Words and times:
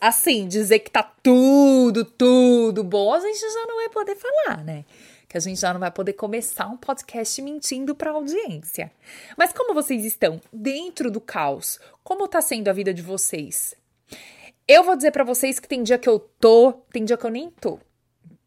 Assim, 0.00 0.46
dizer 0.46 0.80
que 0.80 0.90
tá 0.90 1.02
tudo, 1.02 2.04
tudo 2.04 2.82
bom, 2.84 3.12
a 3.12 3.20
gente 3.20 3.40
já 3.40 3.66
não 3.66 3.76
vai 3.76 3.88
poder 3.88 4.16
falar, 4.16 4.64
né? 4.64 4.84
Que 5.28 5.36
a 5.36 5.40
gente 5.40 5.60
já 5.60 5.72
não 5.72 5.80
vai 5.80 5.90
poder 5.90 6.12
começar 6.12 6.66
um 6.66 6.76
podcast 6.76 7.40
mentindo 7.40 7.94
pra 7.94 8.10
audiência. 8.10 8.92
Mas 9.36 9.52
como 9.52 9.74
vocês 9.74 10.04
estão 10.04 10.40
dentro 10.52 11.10
do 11.10 11.20
caos? 11.20 11.80
Como 12.04 12.28
tá 12.28 12.40
sendo 12.40 12.68
a 12.68 12.72
vida 12.72 12.92
de 12.92 13.02
vocês? 13.02 13.74
Eu 14.68 14.84
vou 14.84 14.94
dizer 14.94 15.10
para 15.10 15.24
vocês 15.24 15.58
que 15.58 15.68
tem 15.68 15.82
dia 15.82 15.98
que 15.98 16.08
eu 16.08 16.18
tô, 16.18 16.72
tem 16.92 17.04
dia 17.04 17.16
que 17.16 17.24
eu 17.24 17.30
nem 17.30 17.50
tô. 17.50 17.78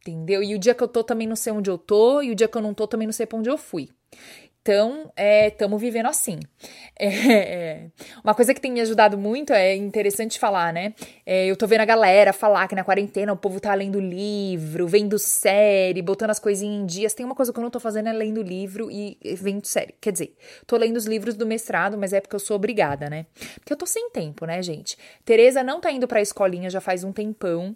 Entendeu? 0.02 0.44
E 0.44 0.54
o 0.54 0.60
dia 0.60 0.76
que 0.76 0.84
eu 0.84 0.88
tô 0.88 1.04
também 1.04 1.28
não 1.28 1.36
sei 1.36 1.52
onde 1.52 1.70
eu 1.70 1.78
tô, 1.78 2.22
e 2.22 2.32
o 2.32 2.36
dia 2.36 2.48
que 2.48 2.56
eu 2.56 2.62
não 2.62 2.74
tô 2.74 2.88
também 2.88 3.08
não 3.08 3.14
sei 3.14 3.26
pra 3.26 3.40
onde 3.40 3.50
eu 3.50 3.58
fui. 3.58 3.90
Então, 4.66 5.12
estamos 5.48 5.80
é, 5.80 5.86
vivendo 5.86 6.08
assim. 6.08 6.40
É, 6.98 7.08
é, 7.08 7.88
uma 8.24 8.34
coisa 8.34 8.54
que 8.54 8.62
tem 8.62 8.72
me 8.72 8.80
ajudado 8.80 9.18
muito, 9.18 9.52
é 9.52 9.76
interessante 9.76 10.40
falar, 10.40 10.72
né? 10.72 10.94
É, 11.26 11.46
eu 11.46 11.58
tô 11.58 11.68
vendo 11.68 11.82
a 11.82 11.86
galera 11.86 12.32
falar 12.32 12.70
que 12.70 12.74
na 12.74 12.86
quarentena 12.86 13.34
o 13.34 13.36
povo 13.36 13.60
tá 13.60 13.74
lendo 13.74 14.00
livro, 14.00 14.88
vendo 14.88 15.20
série, 15.20 16.02
botando 16.02 16.30
as 16.30 16.40
coisinhas 16.40 16.84
em 16.84 16.86
dias. 16.86 17.14
Tem 17.14 17.26
uma 17.26 17.36
coisa 17.36 17.52
que 17.52 17.60
eu 17.60 17.62
não 17.62 17.70
tô 17.70 17.82
fazendo 17.82 18.08
é 18.08 18.14
lendo 18.14 18.42
livro 18.42 18.90
e 18.90 19.18
vendo 19.36 19.66
série. 19.66 19.94
Quer 20.00 20.14
dizer, 20.14 20.38
tô 20.66 20.78
lendo 20.78 20.96
os 20.96 21.06
livros 21.06 21.36
do 21.36 21.46
mestrado, 21.46 21.98
mas 21.98 22.14
é 22.14 22.22
porque 22.22 22.38
eu 22.38 22.40
sou 22.40 22.56
obrigada, 22.56 23.10
né? 23.10 23.26
Porque 23.56 23.74
eu 23.74 23.78
tô 23.78 23.86
sem 23.86 24.10
tempo, 24.10 24.46
né, 24.46 24.62
gente? 24.62 24.98
Tereza 25.26 25.62
não 25.64 25.82
tá 25.82 25.92
indo 25.92 26.08
pra 26.08 26.22
escolinha 26.22 26.70
já 26.70 26.80
faz 26.80 27.04
um 27.04 27.12
tempão. 27.12 27.76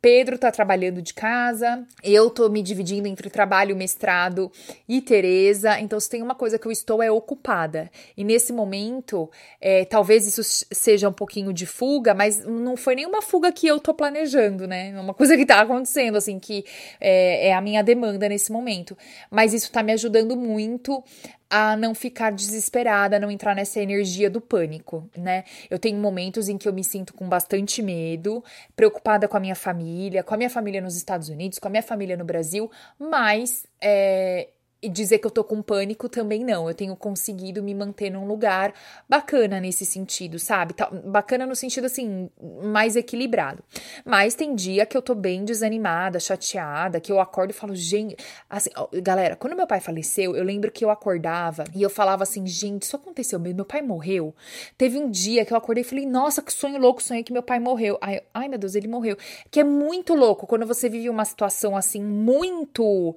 Pedro 0.00 0.38
tá 0.38 0.50
trabalhando 0.52 1.02
de 1.02 1.12
casa, 1.12 1.84
eu 2.04 2.30
tô 2.30 2.48
me 2.48 2.62
dividindo 2.62 3.08
entre 3.08 3.28
trabalho, 3.28 3.74
mestrado 3.74 4.50
e 4.88 5.00
Tereza. 5.00 5.80
Então, 5.80 5.98
se 5.98 6.08
tem 6.08 6.22
uma 6.22 6.27
coisa 6.34 6.58
que 6.58 6.66
eu 6.66 6.72
estou 6.72 7.02
é 7.02 7.10
ocupada. 7.10 7.90
E 8.16 8.24
nesse 8.24 8.52
momento, 8.52 9.30
é, 9.60 9.84
talvez 9.84 10.26
isso 10.26 10.42
seja 10.70 11.08
um 11.08 11.12
pouquinho 11.12 11.52
de 11.52 11.66
fuga, 11.66 12.14
mas 12.14 12.44
não 12.44 12.76
foi 12.76 12.94
nenhuma 12.94 13.22
fuga 13.22 13.52
que 13.52 13.66
eu 13.66 13.80
tô 13.80 13.94
planejando, 13.94 14.66
né? 14.66 14.90
É 14.90 15.00
uma 15.00 15.14
coisa 15.14 15.36
que 15.36 15.46
tá 15.46 15.60
acontecendo, 15.60 16.16
assim, 16.16 16.38
que 16.38 16.64
é, 17.00 17.48
é 17.48 17.54
a 17.54 17.60
minha 17.60 17.82
demanda 17.82 18.28
nesse 18.28 18.52
momento. 18.52 18.96
Mas 19.30 19.52
isso 19.52 19.70
tá 19.70 19.82
me 19.82 19.92
ajudando 19.92 20.36
muito 20.36 21.02
a 21.50 21.76
não 21.76 21.94
ficar 21.94 22.30
desesperada, 22.30 23.16
a 23.16 23.20
não 23.20 23.30
entrar 23.30 23.54
nessa 23.54 23.80
energia 23.80 24.28
do 24.28 24.40
pânico, 24.40 25.08
né? 25.16 25.44
Eu 25.70 25.78
tenho 25.78 25.98
momentos 25.98 26.48
em 26.48 26.58
que 26.58 26.68
eu 26.68 26.72
me 26.72 26.84
sinto 26.84 27.14
com 27.14 27.28
bastante 27.28 27.80
medo, 27.80 28.44
preocupada 28.76 29.26
com 29.26 29.36
a 29.36 29.40
minha 29.40 29.54
família, 29.54 30.22
com 30.22 30.34
a 30.34 30.36
minha 30.36 30.50
família 30.50 30.80
nos 30.80 30.96
Estados 30.96 31.28
Unidos, 31.28 31.58
com 31.58 31.68
a 31.68 31.70
minha 31.70 31.82
família 31.82 32.16
no 32.16 32.24
Brasil, 32.24 32.70
mas 32.98 33.66
é, 33.80 34.48
e 34.80 34.88
dizer 34.88 35.18
que 35.18 35.26
eu 35.26 35.30
tô 35.30 35.42
com 35.42 35.60
pânico 35.60 36.08
também 36.08 36.44
não. 36.44 36.68
Eu 36.68 36.74
tenho 36.74 36.94
conseguido 36.94 37.62
me 37.62 37.74
manter 37.74 38.10
num 38.10 38.26
lugar 38.26 38.72
bacana 39.08 39.60
nesse 39.60 39.84
sentido, 39.84 40.38
sabe? 40.38 40.72
Tá, 40.72 40.88
bacana 40.90 41.44
no 41.46 41.56
sentido 41.56 41.86
assim, 41.86 42.30
mais 42.62 42.94
equilibrado. 42.94 43.62
Mas 44.04 44.34
tem 44.34 44.54
dia 44.54 44.86
que 44.86 44.96
eu 44.96 45.02
tô 45.02 45.14
bem 45.14 45.44
desanimada, 45.44 46.20
chateada, 46.20 47.00
que 47.00 47.10
eu 47.10 47.20
acordo 47.20 47.50
e 47.50 47.54
falo, 47.54 47.74
gente. 47.74 48.16
Assim, 48.48 48.70
ó, 48.76 48.88
galera, 49.02 49.34
quando 49.34 49.56
meu 49.56 49.66
pai 49.66 49.80
faleceu, 49.80 50.36
eu 50.36 50.44
lembro 50.44 50.70
que 50.70 50.84
eu 50.84 50.90
acordava 50.90 51.64
e 51.74 51.82
eu 51.82 51.90
falava 51.90 52.22
assim, 52.22 52.46
gente, 52.46 52.82
isso 52.82 52.94
aconteceu 52.94 53.40
mesmo. 53.40 53.56
Meu 53.56 53.64
pai 53.64 53.82
morreu. 53.82 54.34
Teve 54.76 54.98
um 54.98 55.10
dia 55.10 55.44
que 55.44 55.52
eu 55.52 55.56
acordei 55.56 55.82
e 55.82 55.86
falei, 55.86 56.06
nossa, 56.06 56.40
que 56.40 56.52
sonho 56.52 56.78
louco, 56.78 57.02
sonhei 57.02 57.24
que 57.24 57.32
meu 57.32 57.42
pai 57.42 57.58
morreu. 57.58 57.98
Ai, 58.00 58.20
ai 58.32 58.48
meu 58.48 58.58
Deus, 58.58 58.76
ele 58.76 58.86
morreu. 58.86 59.16
Que 59.50 59.60
é 59.60 59.64
muito 59.64 60.14
louco 60.14 60.46
quando 60.46 60.64
você 60.64 60.88
vive 60.88 61.10
uma 61.10 61.24
situação 61.24 61.76
assim, 61.76 62.02
muito 62.02 63.16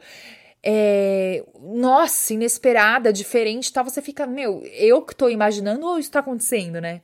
é, 0.63 1.43
nossa, 1.59 2.33
inesperada, 2.33 3.11
diferente, 3.11 3.73
tá? 3.73 3.81
Você 3.81 4.01
fica, 4.01 4.27
meu, 4.27 4.63
eu 4.73 5.01
que 5.01 5.15
tô 5.15 5.29
imaginando 5.29 5.85
ou 5.85 5.97
isso 5.97 6.11
tá 6.11 6.19
acontecendo, 6.19 6.79
né? 6.79 7.01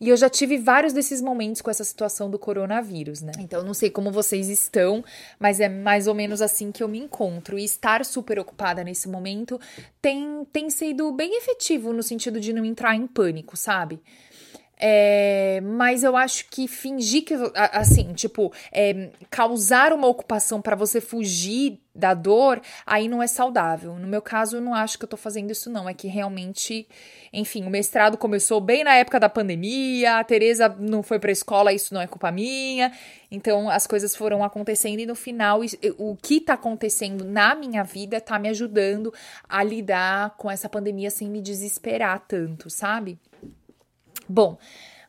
E 0.00 0.08
eu 0.10 0.16
já 0.16 0.28
tive 0.28 0.58
vários 0.58 0.92
desses 0.92 1.22
momentos 1.22 1.62
com 1.62 1.70
essa 1.70 1.84
situação 1.84 2.30
do 2.30 2.38
coronavírus, 2.38 3.22
né? 3.22 3.32
Então, 3.38 3.62
não 3.62 3.72
sei 3.72 3.88
como 3.88 4.10
vocês 4.10 4.48
estão, 4.48 5.04
mas 5.38 5.58
é 5.58 5.68
mais 5.68 6.06
ou 6.06 6.14
menos 6.14 6.42
assim 6.42 6.70
que 6.70 6.82
eu 6.82 6.88
me 6.88 6.98
encontro. 6.98 7.58
E 7.58 7.64
estar 7.64 8.04
super 8.04 8.38
ocupada 8.38 8.84
nesse 8.84 9.08
momento 9.08 9.58
tem, 10.02 10.44
tem 10.52 10.68
sido 10.68 11.10
bem 11.12 11.38
efetivo 11.38 11.92
no 11.92 12.02
sentido 12.02 12.38
de 12.38 12.52
não 12.52 12.64
entrar 12.64 12.94
em 12.94 13.06
pânico, 13.06 13.56
sabe? 13.56 14.00
É, 14.78 15.60
mas 15.62 16.04
eu 16.04 16.16
acho 16.16 16.46
que 16.50 16.68
fingir 16.68 17.24
que, 17.24 17.34
assim, 17.72 18.12
tipo, 18.12 18.52
é, 18.70 19.10
causar 19.30 19.92
uma 19.92 20.06
ocupação 20.06 20.60
para 20.60 20.76
você 20.76 21.00
fugir 21.00 21.80
da 21.94 22.12
dor, 22.12 22.60
aí 22.84 23.08
não 23.08 23.22
é 23.22 23.26
saudável. 23.26 23.94
No 23.94 24.06
meu 24.06 24.20
caso, 24.20 24.58
eu 24.58 24.60
não 24.60 24.74
acho 24.74 24.98
que 24.98 25.04
eu 25.04 25.08
tô 25.08 25.16
fazendo 25.16 25.50
isso, 25.50 25.70
não. 25.70 25.88
É 25.88 25.94
que 25.94 26.06
realmente, 26.06 26.86
enfim, 27.32 27.64
o 27.64 27.70
mestrado 27.70 28.18
começou 28.18 28.60
bem 28.60 28.84
na 28.84 28.94
época 28.94 29.18
da 29.18 29.30
pandemia, 29.30 30.18
a 30.18 30.24
Tereza 30.24 30.68
não 30.78 31.02
foi 31.02 31.18
pra 31.18 31.32
escola, 31.32 31.72
isso 31.72 31.94
não 31.94 32.00
é 32.00 32.06
culpa 32.06 32.30
minha. 32.30 32.92
Então, 33.30 33.70
as 33.70 33.86
coisas 33.86 34.14
foram 34.14 34.44
acontecendo 34.44 35.00
e 35.00 35.06
no 35.06 35.14
final, 35.14 35.60
o 35.96 36.16
que 36.16 36.38
tá 36.38 36.52
acontecendo 36.52 37.24
na 37.24 37.54
minha 37.54 37.82
vida 37.82 38.20
tá 38.20 38.38
me 38.38 38.50
ajudando 38.50 39.12
a 39.48 39.62
lidar 39.62 40.36
com 40.36 40.50
essa 40.50 40.68
pandemia 40.68 41.10
sem 41.10 41.30
me 41.30 41.40
desesperar 41.40 42.22
tanto, 42.28 42.68
sabe? 42.68 43.18
Bom, 44.28 44.58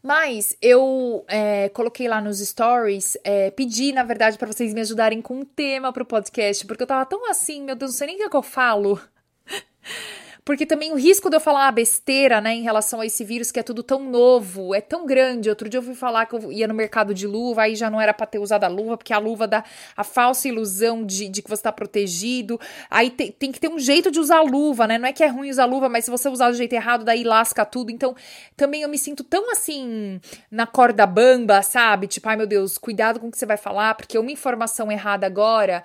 mas 0.02 0.56
eu 0.62 1.26
é, 1.28 1.70
coloquei 1.70 2.08
lá 2.08 2.22
nos 2.22 2.40
stories, 2.40 3.18
é, 3.24 3.52
pedi, 3.52 3.92
na 3.92 4.04
verdade, 4.04 4.38
para 4.38 4.48
vocês 4.48 4.74
me 4.74 4.82
ajudarem 4.82 5.22
com 5.22 5.40
um 5.40 5.46
tema 5.46 5.92
pro 5.92 6.06
podcast, 6.06 6.66
porque 6.66 6.84
eu 6.84 6.88
tava 6.88 7.06
tão 7.06 7.30
assim, 7.30 7.64
meu 7.64 7.76
Deus, 7.76 7.92
não 7.92 7.98
sei 7.98 8.08
nem 8.08 8.26
o 8.26 8.30
que 8.30 8.38
eu 8.38 8.44
falo. 8.44 9.00
Porque 10.48 10.66
também 10.66 10.94
o 10.94 10.96
risco 10.96 11.30
de 11.30 11.36
eu 11.36 11.42
falar 11.42 11.66
uma 11.66 11.72
besteira, 11.74 12.40
né, 12.40 12.54
em 12.54 12.62
relação 12.62 13.02
a 13.02 13.06
esse 13.06 13.22
vírus 13.26 13.52
que 13.52 13.60
é 13.60 13.64
tudo 13.64 13.84
tão 13.84 14.10
novo, 14.10 14.74
é 14.74 14.80
tão 14.80 15.06
grande. 15.06 15.50
Outro 15.50 15.68
dia 15.68 15.80
eu 15.80 15.84
fui 15.84 15.94
falar 15.94 16.26
que 16.26 16.36
eu 16.36 16.50
ia 16.54 16.66
no 16.66 16.74
mercado 16.74 17.14
de 17.14 17.28
luva, 17.28 17.64
aí 17.64 17.76
já 17.76 17.90
não 17.90 18.00
era 18.00 18.14
para 18.14 18.26
ter 18.26 18.40
usado 18.40 18.64
a 18.64 18.70
luva, 18.70 18.96
porque 18.96 19.12
a 19.12 19.18
luva 19.18 19.46
dá 19.46 19.62
a 19.98 20.06
falsa 20.06 20.48
ilusão 20.48 21.06
de, 21.06 21.28
de 21.28 21.42
que 21.42 21.50
você 21.50 21.64
tá 21.64 21.70
protegido. 21.74 22.58
Aí 22.90 23.10
te, 23.10 23.30
tem 23.30 23.52
que 23.52 23.60
ter 23.60 23.68
um 23.68 23.78
jeito 23.78 24.10
de 24.10 24.22
usar 24.22 24.38
a 24.38 24.42
luva, 24.42 24.88
né? 24.88 24.98
Não 24.98 25.10
é 25.10 25.12
que 25.12 25.22
é 25.22 25.28
ruim 25.28 25.50
usar 25.50 25.64
a 25.64 25.66
luva, 25.66 25.90
mas 25.90 26.06
se 26.06 26.12
você 26.12 26.30
usar 26.30 26.50
do 26.50 26.56
jeito 26.56 26.72
errado, 26.72 27.04
daí 27.04 27.26
lasca 27.26 27.66
tudo. 27.66 27.92
Então, 27.92 28.16
também 28.56 28.84
eu 28.84 28.88
me 28.88 28.98
sinto 28.98 29.26
tão 29.26 29.52
assim, 29.52 30.22
na 30.50 30.66
corda 30.66 31.06
bamba, 31.06 31.62
sabe? 31.62 32.08
Tipo, 32.08 32.30
ai 32.30 32.38
meu 32.38 32.48
Deus, 32.48 32.78
cuidado 32.78 33.20
com 33.20 33.28
o 33.28 33.32
que 33.32 33.38
você 33.38 33.46
vai 33.46 33.58
falar, 33.58 33.96
porque 33.96 34.18
uma 34.18 34.32
informação 34.32 34.90
errada 34.90 35.28
agora, 35.28 35.84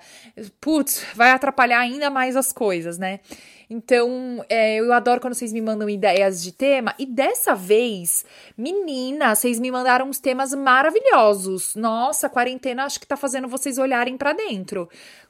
putz, 0.61 1.05
vai 1.13 1.31
atrapalhar 1.31 1.79
ainda 1.79 2.09
mais 2.09 2.37
as 2.37 2.53
coisas, 2.53 2.97
né? 2.97 3.19
Então, 3.69 4.43
é, 4.49 4.75
eu 4.75 4.91
adoro 4.93 5.21
quando 5.21 5.33
vocês 5.33 5.53
me 5.53 5.61
mandam 5.61 5.89
ideias 5.89 6.43
de 6.43 6.51
tema. 6.51 6.93
E 6.99 7.05
dessa 7.05 7.55
vez, 7.55 8.25
menina, 8.57 9.35
vocês 9.35 9.59
me 9.59 9.71
mandaram 9.71 10.07
uns 10.07 10.19
temas 10.19 10.53
maravilhosos. 10.53 11.75
Nossa, 11.75 12.29
quarentena 12.29 12.85
acho 12.85 12.99
que 12.99 13.07
tá 13.07 13.17
fazendo 13.17 13.47
vocês 13.47 13.77
olharem 13.77 14.17
para 14.17 14.33
dentro. 14.33 14.89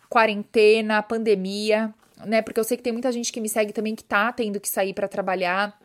Quarentena, 0.09 1.01
pandemia, 1.01 1.93
né? 2.25 2.41
Porque 2.41 2.59
eu 2.59 2.63
sei 2.63 2.77
que 2.77 2.83
tem 2.83 2.93
muita 2.93 3.11
gente 3.11 3.31
que 3.31 3.41
me 3.41 3.49
segue 3.49 3.73
também 3.73 3.95
que 3.95 4.03
tá 4.03 4.31
tendo 4.31 4.59
que 4.59 4.69
sair 4.69 4.93
para 4.93 5.07
trabalhar. 5.07 5.79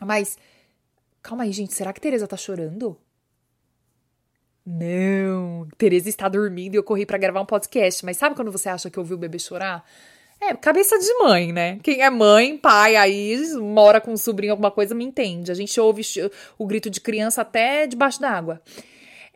Mas 0.00 0.38
calma 1.22 1.44
aí, 1.44 1.52
gente, 1.52 1.74
será 1.74 1.92
que 1.92 2.00
Tereza 2.00 2.26
tá 2.26 2.36
chorando? 2.36 2.96
Não, 4.64 5.66
Tereza 5.76 6.08
está 6.08 6.28
dormindo 6.28 6.74
e 6.74 6.76
eu 6.76 6.84
corri 6.84 7.04
para 7.06 7.18
gravar 7.18 7.40
um 7.40 7.46
podcast. 7.46 8.04
Mas 8.04 8.16
sabe 8.16 8.36
quando 8.36 8.52
você 8.52 8.68
acha 8.68 8.90
que 8.90 8.98
ouviu 8.98 9.16
o 9.16 9.20
bebê 9.20 9.38
chorar? 9.38 9.84
É, 10.42 10.54
cabeça 10.54 10.98
de 10.98 11.12
mãe, 11.18 11.52
né? 11.52 11.78
Quem 11.82 12.00
é 12.00 12.08
mãe, 12.08 12.56
pai, 12.56 12.96
aí 12.96 13.36
mora 13.56 14.00
com 14.00 14.12
um 14.12 14.16
sobrinho, 14.16 14.52
alguma 14.52 14.70
coisa, 14.70 14.94
me 14.94 15.04
entende. 15.04 15.52
A 15.52 15.54
gente 15.54 15.78
ouve 15.78 16.02
o 16.58 16.66
grito 16.66 16.88
de 16.88 16.98
criança 16.98 17.42
até 17.42 17.86
debaixo 17.86 18.20
d'água. 18.20 18.62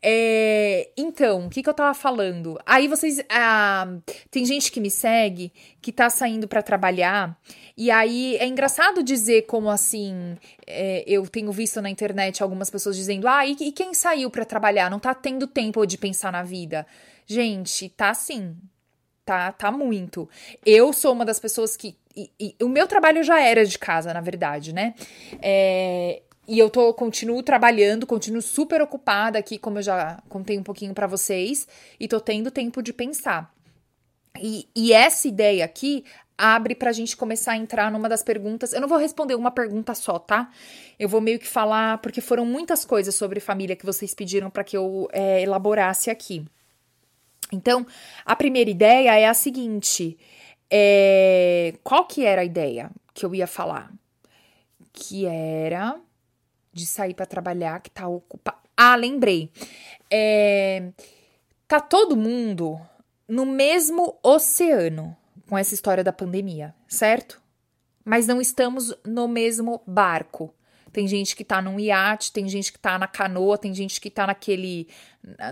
É, 0.03 0.91
então, 0.97 1.47
o 1.47 1.51
que, 1.51 1.63
que 1.63 1.69
eu 1.69 1.75
tava 1.75 1.95
falando? 1.95 2.59
Aí 2.67 2.89
vocês. 2.89 3.23
Ah, 3.31 3.87
tem 4.31 4.45
gente 4.45 4.71
que 4.73 4.81
me 4.81 4.91
segue 4.91 5.53
que 5.81 5.93
tá 5.93 6.11
saindo 6.11 6.49
para 6.49 6.63
trabalhar. 6.63 7.39
E 7.77 7.91
aí 7.91 8.37
é 8.37 8.47
engraçado 8.47 9.03
dizer 9.03 9.43
como 9.43 9.71
assim. 9.71 10.37
É, 10.67 11.05
eu 11.07 11.27
tenho 11.27 11.51
visto 11.53 11.81
na 11.83 11.91
internet 11.91 12.43
algumas 12.43 12.71
pessoas 12.71 12.97
dizendo: 12.97 13.29
ah, 13.29 13.47
e, 13.47 13.57
e 13.61 13.73
quem 13.73 13.95
saiu 13.95 14.31
para 14.31 14.45
trabalhar? 14.45 14.91
Não 14.91 14.99
tá 14.99 15.15
tendo 15.15 15.47
tempo 15.47 15.85
de 15.87 15.97
pensar 15.97 16.33
na 16.33 16.43
vida. 16.43 16.87
Gente, 17.27 17.89
tá 17.91 18.13
sim 18.13 18.57
tá, 19.25 19.53
tá 19.53 19.73
muito. 19.73 20.29
Eu 20.65 20.93
sou 20.93 21.13
uma 21.13 21.25
das 21.25 21.39
pessoas 21.41 21.77
que. 21.77 21.97
E, 22.17 22.31
e, 22.39 22.57
o 22.63 22.69
meu 22.69 22.87
trabalho 22.87 23.25
já 23.25 23.41
era 23.41 23.65
de 23.65 23.79
casa, 23.79 24.15
na 24.15 24.21
verdade, 24.21 24.73
né? 24.73 24.95
É, 25.43 26.23
e 26.47 26.59
eu 26.59 26.71
tô 26.71 26.93
continuo 26.95 27.43
trabalhando, 27.43 28.07
continuo 28.07 28.43
super 28.43 28.81
ocupada 28.83 29.39
aqui, 29.39 29.59
como 29.59 29.79
eu 29.79 29.83
já 29.83 30.23
contei 30.29 30.59
um 30.59 30.63
pouquinho 30.63 30.95
para 30.95 31.07
vocês, 31.07 31.67
e 31.99 32.07
tô 32.07 32.21
tendo 32.21 32.51
tempo 32.51 32.83
de 32.83 32.93
pensar. 32.93 33.53
E, 34.41 34.69
e 34.75 34.93
essa 34.93 35.27
ideia 35.27 35.65
aqui 35.65 36.05
abre 36.37 36.75
pra 36.75 36.93
gente 36.93 37.17
começar 37.17 37.53
a 37.53 37.57
entrar 37.57 37.91
numa 37.91 38.09
das 38.09 38.23
perguntas. 38.23 38.73
Eu 38.73 38.81
não 38.81 38.89
vou 38.89 38.99
responder 38.99 39.35
uma 39.35 39.51
pergunta 39.51 39.95
só, 39.95 40.19
tá? 40.19 40.51
Eu 40.99 41.09
vou 41.09 41.21
meio 41.21 41.39
que 41.39 41.47
falar, 41.47 41.99
porque 41.99 42.21
foram 42.21 42.45
muitas 42.45 42.85
coisas 42.85 43.15
sobre 43.15 43.41
família 43.41 43.77
que 43.77 43.87
vocês 43.87 44.15
pediram 44.15 44.51
para 44.51 44.65
que 44.65 44.77
eu 44.77 45.09
é, 45.13 45.43
elaborasse 45.43 46.11
aqui. 46.11 46.45
Então, 47.53 47.87
a 48.25 48.35
primeira 48.35 48.71
ideia 48.71 49.19
é 49.19 49.27
a 49.27 49.35
seguinte: 49.35 50.19
é, 50.71 51.75
qual 51.83 52.05
que 52.05 52.25
era 52.25 52.43
a 52.43 52.45
ideia 52.45 52.91
que 53.13 53.25
eu 53.25 53.35
ia 53.35 53.47
falar? 53.47 53.93
Que 54.93 55.27
era 55.27 56.01
de 56.73 56.87
sair 56.87 57.15
para 57.15 57.27
trabalhar, 57.27 57.81
que 57.81 57.91
tá 57.91 58.09
ocupado. 58.09 58.59
Ah, 58.77 58.97
lembrei. 58.97 59.51
É, 60.11 60.91
tá 61.69 61.81
todo 61.81 62.17
mundo 62.17 62.81
no 63.29 63.47
mesmo 63.47 64.19
oceano 64.23 65.17
com 65.49 65.57
essa 65.57 65.75
história 65.75 66.03
da 66.03 66.13
pandemia, 66.13 66.75
certo? 66.89 67.41
Mas 68.05 68.27
não 68.27 68.41
estamos 68.41 68.95
no 69.05 69.29
mesmo 69.29 69.81
barco. 69.87 70.53
Tem 70.95 71.09
gente 71.09 71.35
que 71.35 71.43
tá 71.43 71.61
num 71.61 71.81
iate, 71.81 72.31
tem 72.31 72.49
gente 72.49 72.73
que 72.73 72.79
tá 72.79 72.97
na 72.97 73.09
canoa, 73.09 73.59
tem 73.59 73.75
gente 73.75 74.01
que 74.01 74.09
tá 74.09 74.29
naquele, 74.29 74.87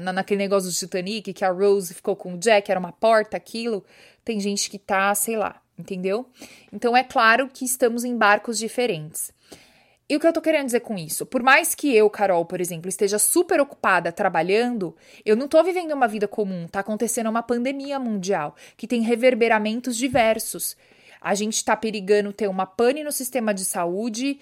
na, 0.01 0.13
naquele 0.13 0.39
negócio 0.39 0.71
do 0.71 0.75
Titanic, 0.75 1.33
que 1.33 1.45
a 1.45 1.51
Rose 1.51 1.93
ficou 1.93 2.15
com 2.15 2.35
o 2.35 2.39
Jack, 2.39 2.71
era 2.71 2.79
uma 2.79 2.93
porta, 2.93 3.37
aquilo. 3.37 3.85
Tem 4.25 4.39
gente 4.39 4.71
que 4.71 4.79
tá, 4.79 5.13
sei 5.17 5.37
lá, 5.37 5.61
entendeu? 5.77 6.31
Então 6.73 6.97
é 6.97 7.03
claro 7.03 7.51
que 7.53 7.65
estamos 7.65 8.05
em 8.05 8.17
barcos 8.17 8.57
diferentes. 8.57 9.33
E 10.09 10.15
o 10.15 10.21
que 10.21 10.27
eu 10.29 10.33
tô 10.33 10.41
querendo 10.41 10.67
dizer 10.67 10.81
com 10.81 10.97
isso? 10.97 11.27
Por 11.27 11.43
mais 11.43 11.75
que 11.75 11.93
eu, 11.93 12.09
Carol, 12.09 12.45
por 12.45 12.61
exemplo, 12.61 12.89
esteja 12.89 13.19
super 13.19 13.61
ocupada 13.61 14.13
trabalhando, 14.13 14.95
eu 15.27 15.35
não 15.35 15.49
tô 15.49 15.61
vivendo 15.65 15.91
uma 15.91 16.07
vida 16.07 16.29
comum. 16.29 16.69
Tá 16.69 16.81
acontecendo 16.81 17.29
uma 17.29 17.43
pandemia 17.43 17.99
mundial 17.99 18.55
que 18.77 18.87
tem 18.87 19.03
reverberamentos 19.03 19.97
diversos. 19.97 20.77
A 21.23 21.37
gente 21.37 21.55
está 21.55 21.77
perigando 21.77 22.33
ter 22.33 22.49
uma 22.49 22.67
pane 22.67 23.05
no 23.05 23.13
sistema 23.13 23.55
de 23.55 23.65
saúde. 23.65 24.41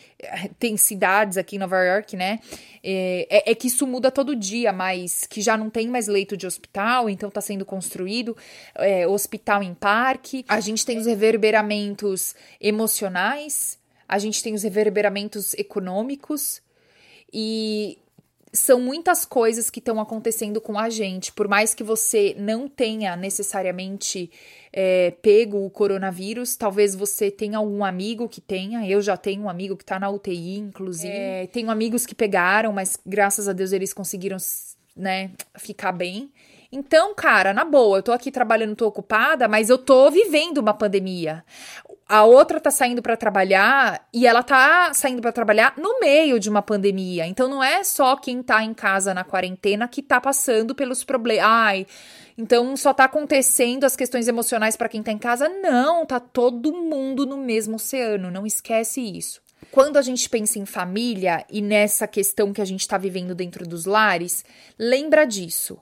Tem 0.59 0.77
cidades 0.79 1.37
aqui 1.37 1.57
em 1.57 1.59
Nova 1.59 1.77
York, 1.77 2.17
né? 2.17 2.41
É, 2.83 3.27
é, 3.29 3.51
é, 3.51 3.55
que 3.55 3.67
isso 3.67 3.87
muda 3.87 4.11
todo 4.11 4.35
dia, 4.35 4.73
mas 4.73 5.27
que 5.27 5.43
já 5.43 5.59
não 5.59 5.69
tem 5.69 5.89
mais 5.89 6.09
leito 6.09 6.37
de 6.39 6.47
hospital, 6.47 7.11
então 7.11 7.29
está 7.29 7.43
sendo 7.43 7.67
construído 7.67 8.35
é, 8.77 9.07
hospital 9.07 9.63
em 9.63 9.75
parque. 9.75 10.43
A 10.49 10.59
gente 10.61 10.87
tem 10.87 10.97
os 10.97 11.05
reverberamentos 11.05 12.35
emocionais, 12.59 13.79
a 14.09 14.19
gente 14.19 14.43
tem 14.43 14.55
os 14.55 14.63
reverberamentos 14.63 15.53
econômicos. 15.55 16.63
E 17.33 17.99
são 18.53 18.81
muitas 18.81 19.25
coisas 19.25 19.71
que 19.71 19.79
estão 19.79 20.01
acontecendo 20.01 20.61
com 20.61 20.79
a 20.79 20.91
gente. 20.91 21.33
Por 21.33 21.47
mais 21.47 21.75
que 21.75 21.85
você 21.85 22.35
não 22.39 22.69
tenha 22.69 23.17
necessariamente 23.17 24.31
é, 24.73 25.13
pego 25.23 25.65
o 25.65 25.71
coronavírus, 25.71 26.57
talvez 26.57 26.95
você 26.95 27.31
tenha 27.31 27.59
algum 27.59 27.85
amigo 27.85 28.29
que 28.29 28.41
tenha. 28.41 28.89
Eu 28.89 29.01
já 29.01 29.17
tenho 29.17 29.43
um 29.43 29.49
amigo 29.49 29.77
que 29.77 29.85
tá 29.85 29.99
na 29.99 30.11
UTI, 30.11 30.59
inclusive. 30.59 31.13
É, 31.13 31.47
tenho 31.47 31.71
amigos 31.71 32.05
que 32.05 32.15
pegaram, 32.15 32.73
mas 32.73 32.99
graças 33.07 33.49
a 33.49 33.53
Deus 33.53 33.73
eles 33.73 33.93
conseguiram, 33.93 34.37
né, 34.97 35.31
ficar 35.57 35.93
bem. 35.93 36.31
Então, 36.73 37.15
cara, 37.15 37.53
na 37.53 37.65
boa, 37.65 37.99
eu 37.99 38.03
tô 38.03 38.13
aqui 38.13 38.31
trabalhando, 38.31 38.77
tô 38.77 38.87
ocupada, 38.87 39.49
mas 39.49 39.71
eu 39.71 39.79
tô 39.79 40.09
vivendo 40.11 40.59
uma 40.59 40.73
pandemia 40.73 41.45
a 42.11 42.25
outra 42.25 42.59
tá 42.59 42.73
saindo 42.73 43.01
para 43.01 43.17
trabalhar 43.17 44.05
e 44.13 44.27
ela 44.27 44.43
tá 44.43 44.93
saindo 44.93 45.23
para 45.23 45.31
trabalhar 45.31 45.75
no 45.77 46.01
meio 46.01 46.41
de 46.41 46.51
uma 46.51 46.61
pandemia. 46.61 47.25
Então 47.25 47.47
não 47.47 47.63
é 47.63 47.85
só 47.85 48.17
quem 48.17 48.43
tá 48.43 48.65
em 48.65 48.75
casa 48.75 49.15
na 49.15 49.23
quarentena 49.23 49.87
que 49.87 50.03
tá 50.03 50.21
passando 50.21 50.75
pelos 50.75 51.05
problemas. 51.05 51.45
Ai, 51.47 51.87
então 52.37 52.77
só 52.77 52.93
tá 52.93 53.05
acontecendo 53.05 53.85
as 53.85 53.95
questões 53.95 54.27
emocionais 54.27 54.77
para 54.77 54.89
quem 54.89 55.05
tá 55.05 55.13
em 55.13 55.19
casa? 55.19 55.49
Não, 55.49 56.05
tá 56.05 56.19
todo 56.19 56.73
mundo 56.73 57.25
no 57.25 57.37
mesmo 57.37 57.77
oceano, 57.77 58.29
não 58.29 58.45
esquece 58.45 59.01
isso. 59.01 59.41
Quando 59.71 59.97
a 59.97 60.03
gente 60.03 60.29
pensa 60.29 60.59
em 60.59 60.67
família 60.67 61.47
e 61.49 61.63
nessa 61.63 62.09
questão 62.09 62.53
que 62.53 62.61
a 62.61 62.65
gente 62.65 62.89
tá 62.89 62.99
vivendo 62.99 63.37
dentro 63.37 63.65
dos 63.65 63.85
lares, 63.85 64.45
lembra 64.77 65.25
disso. 65.25 65.79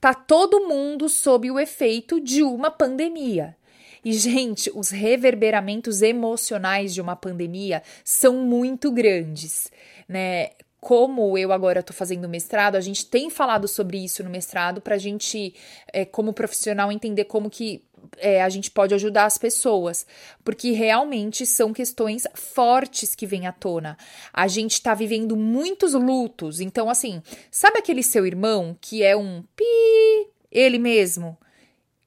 Tá 0.00 0.14
todo 0.14 0.68
mundo 0.68 1.08
sob 1.08 1.50
o 1.50 1.58
efeito 1.58 2.20
de 2.20 2.44
uma 2.44 2.70
pandemia. 2.70 3.56
E, 4.04 4.12
gente, 4.12 4.70
os 4.74 4.90
reverberamentos 4.90 6.02
emocionais 6.02 6.92
de 6.92 7.00
uma 7.00 7.14
pandemia 7.16 7.82
são 8.04 8.38
muito 8.38 8.90
grandes, 8.90 9.70
né? 10.08 10.50
como 10.82 11.38
eu 11.38 11.52
agora 11.52 11.78
estou 11.78 11.94
fazendo 11.94 12.28
mestrado, 12.28 12.74
a 12.74 12.80
gente 12.80 13.06
tem 13.06 13.30
falado 13.30 13.68
sobre 13.68 14.04
isso 14.04 14.24
no 14.24 14.28
mestrado 14.28 14.80
para 14.80 14.96
a 14.96 14.98
gente, 14.98 15.54
é, 15.92 16.04
como 16.04 16.32
profissional, 16.32 16.90
entender 16.90 17.26
como 17.26 17.48
que 17.48 17.84
é, 18.18 18.42
a 18.42 18.48
gente 18.48 18.68
pode 18.68 18.92
ajudar 18.92 19.26
as 19.26 19.38
pessoas, 19.38 20.04
porque 20.42 20.72
realmente 20.72 21.46
são 21.46 21.72
questões 21.72 22.26
fortes 22.34 23.14
que 23.14 23.28
vêm 23.28 23.46
à 23.46 23.52
tona. 23.52 23.96
A 24.32 24.48
gente 24.48 24.72
está 24.72 24.92
vivendo 24.92 25.36
muitos 25.36 25.94
lutos, 25.94 26.60
então 26.60 26.90
assim, 26.90 27.22
sabe 27.48 27.78
aquele 27.78 28.02
seu 28.02 28.26
irmão 28.26 28.76
que 28.80 29.04
é 29.04 29.16
um 29.16 29.44
pi, 29.54 30.28
ele 30.50 30.80
mesmo? 30.80 31.38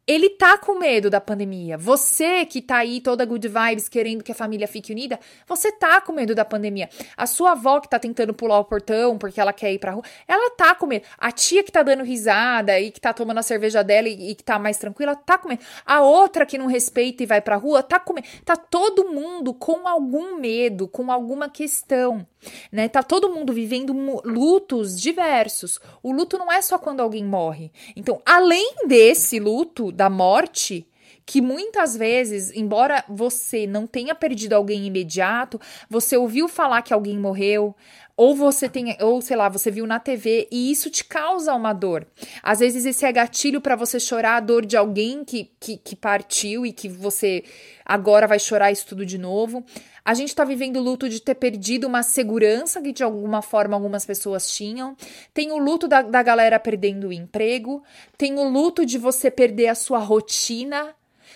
Ele 0.08 0.30
tá 0.30 0.56
com 0.56 0.78
medo 0.78 1.10
da 1.10 1.20
pandemia. 1.20 1.80
Você 1.80 2.46
que 2.46 2.62
tá 2.62 2.78
aí 2.78 3.02
toda 3.02 3.26
good 3.26 3.48
vibes, 3.48 3.90
querendo 3.90 4.24
que 4.24 4.32
a 4.32 4.36
família 4.36 4.68
fique 4.68 4.92
unida, 4.92 5.20
você 5.48 5.72
tá 5.72 6.00
com 6.00 6.14
medo 6.14 6.36
da 6.36 6.46
pandemia. 6.46 6.88
A 7.18 7.26
sua 7.26 7.54
avó 7.54 7.80
que 7.80 7.90
tá 7.90 7.98
tentando 7.98 8.32
pular 8.32 8.60
o 8.60 8.66
portão 8.66 9.18
porque 9.18 9.42
ela 9.42 9.52
quer 9.52 9.74
ir 9.74 9.80
pra 9.80 9.94
rua, 9.94 10.04
ela 10.28 10.52
tá 10.52 10.76
com 10.76 10.86
medo. 10.86 11.06
A 11.18 11.32
tia 11.32 11.64
que 11.64 11.72
tá 11.72 11.82
dando 11.82 12.04
risada 12.04 12.80
e 12.80 12.92
que 12.92 13.02
tá 13.02 13.14
tomando 13.14 13.40
a 13.40 13.44
cerveja 13.44 13.84
dela 13.84 14.08
e, 14.08 14.30
e 14.30 14.36
que 14.36 14.44
tá 14.44 14.60
mais 14.60 14.78
tranquila, 14.78 15.16
tá 15.16 15.40
com 15.40 15.50
medo. 15.50 15.64
A 15.84 16.02
outra 16.02 16.46
que 16.46 16.58
não 16.58 16.68
respeita 16.68 17.24
e 17.24 17.26
vai 17.26 17.42
pra 17.42 17.56
rua, 17.56 17.82
tá 17.82 18.00
com 18.00 18.14
medo. 18.14 18.28
Tá 18.46 18.56
todo 18.56 19.10
mundo 19.10 19.56
com 19.56 19.88
algum 19.88 20.38
medo, 20.38 20.88
com 20.88 21.12
alguma 21.12 21.50
questão, 21.50 22.28
né? 22.72 22.88
Tá 22.88 23.02
todo 23.02 23.34
mundo 23.34 23.52
vivendo 23.52 23.92
lutos 24.24 25.02
diversos. 25.02 25.80
O 26.04 26.12
luto 26.12 26.38
não 26.38 26.52
é 26.52 26.62
só 26.62 26.78
quando 26.78 27.00
alguém 27.00 27.26
morre. 27.26 27.72
Então, 27.96 28.22
além 28.24 28.76
desse 28.86 29.40
luto, 29.40 29.95
da 29.96 30.10
morte, 30.10 30.86
que 31.26 31.42
muitas 31.42 31.98
vezes, 31.98 32.52
embora 32.56 33.04
você 33.10 33.66
não 33.66 33.88
tenha 33.88 34.14
perdido 34.14 34.54
alguém 34.54 34.86
imediato, 34.86 35.60
você 35.90 36.16
ouviu 36.16 36.48
falar 36.48 36.82
que 36.82 36.94
alguém 36.94 37.18
morreu, 37.18 37.76
ou 38.18 38.34
você 38.34 38.70
tem, 38.70 38.96
ou 39.02 39.22
sei 39.22 39.36
lá, 39.36 39.50
você 39.50 39.70
viu 39.70 39.86
na 39.86 40.00
TV 40.00 40.48
e 40.50 40.72
isso 40.72 40.90
te 40.90 41.04
causa 41.04 41.54
uma 41.54 41.74
dor. 41.74 42.08
Às 42.42 42.60
vezes 42.60 42.86
esse 42.86 43.06
é 43.06 43.12
gatilho 43.12 43.60
para 43.60 43.76
você 43.76 44.00
chorar 44.00 44.38
a 44.38 44.40
dor 44.40 44.66
de 44.66 44.78
alguém 44.78 45.26
que, 45.26 45.52
que, 45.60 45.76
que 45.78 45.96
partiu 45.96 46.66
e 46.66 46.72
que 46.72 46.88
você 46.88 47.44
agora 47.86 48.28
vai 48.28 48.40
chorar 48.40 48.72
isso 48.72 48.88
tudo 48.88 49.06
de 49.06 49.18
novo. 49.18 49.66
A 50.04 50.14
gente 50.14 50.30
está 50.30 50.46
vivendo 50.46 50.78
o 50.78 50.84
luto 50.84 51.10
de 51.10 51.20
ter 51.20 51.36
perdido 51.36 51.88
uma 51.88 52.04
segurança 52.04 52.82
que 52.82 52.94
de 52.94 53.04
alguma 53.04 53.42
forma 53.42 53.76
algumas 53.76 54.06
pessoas 54.06 54.50
tinham. 54.50 54.96
Tem 55.34 55.52
o 55.52 55.58
luto 55.58 55.88
da, 55.88 56.02
da 56.02 56.22
galera 56.24 56.60
perdendo 56.60 57.08
o 57.08 57.14
emprego. 57.14 57.84
Tem 58.18 58.38
o 58.38 58.48
luto 58.48 58.86
de 58.86 58.98
você 58.98 59.30
perder 59.30 59.68
a 59.68 59.76
sua 59.76 60.00
rotina. 60.00 60.96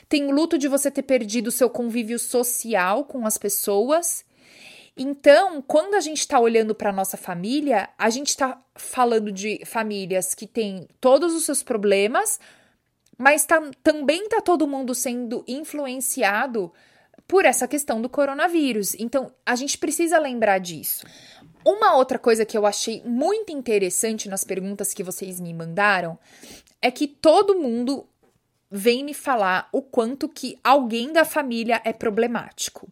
Tem 0.10 0.26
o 0.26 0.32
luto 0.32 0.58
de 0.58 0.68
você 0.68 0.90
ter 0.90 1.04
perdido 1.04 1.48
o 1.48 1.52
seu 1.52 1.70
convívio 1.70 2.18
social 2.18 3.06
com 3.06 3.28
as 3.28 3.38
pessoas. 3.38 4.26
Então, 4.98 5.62
quando 5.62 5.94
a 5.94 6.02
gente 6.02 6.18
está 6.18 6.40
olhando 6.40 6.74
para 6.74 6.92
nossa 6.92 7.16
família, 7.16 7.88
a 7.98 8.10
gente 8.10 8.30
está 8.30 8.60
falando 8.76 9.32
de 9.32 9.64
famílias 9.66 10.34
que 10.34 10.48
têm 10.48 10.88
todos 11.00 11.34
os 11.36 11.46
seus 11.46 11.62
problemas, 11.62 12.40
mas 13.18 13.46
tá, 13.46 13.62
também 13.84 14.24
está 14.24 14.42
todo 14.42 14.68
mundo 14.68 14.96
sendo 14.96 15.46
influenciado 15.48 16.74
por 17.28 17.46
essa 17.46 17.68
questão 17.68 18.02
do 18.02 18.10
coronavírus. 18.10 18.96
Então, 18.96 19.32
a 19.46 19.56
gente 19.56 19.78
precisa 19.78 20.18
lembrar 20.18 20.58
disso. 20.58 21.06
Uma 21.64 21.96
outra 21.96 22.18
coisa 22.18 22.44
que 22.46 22.58
eu 22.58 22.66
achei 22.66 23.04
muito 23.06 23.52
interessante 23.52 24.28
nas 24.28 24.44
perguntas 24.44 24.94
que 24.94 25.04
vocês 25.04 25.40
me 25.40 25.54
mandaram 25.54 26.18
é 26.82 26.90
que 26.90 27.08
todo 27.08 27.60
mundo 27.60 28.08
vem 28.70 29.04
me 29.04 29.14
falar 29.14 29.68
o 29.72 29.82
quanto 29.82 30.30
que 30.30 30.58
alguém 30.64 31.12
da 31.12 31.26
família 31.26 31.82
é 31.84 31.92
problemático. 31.92 32.88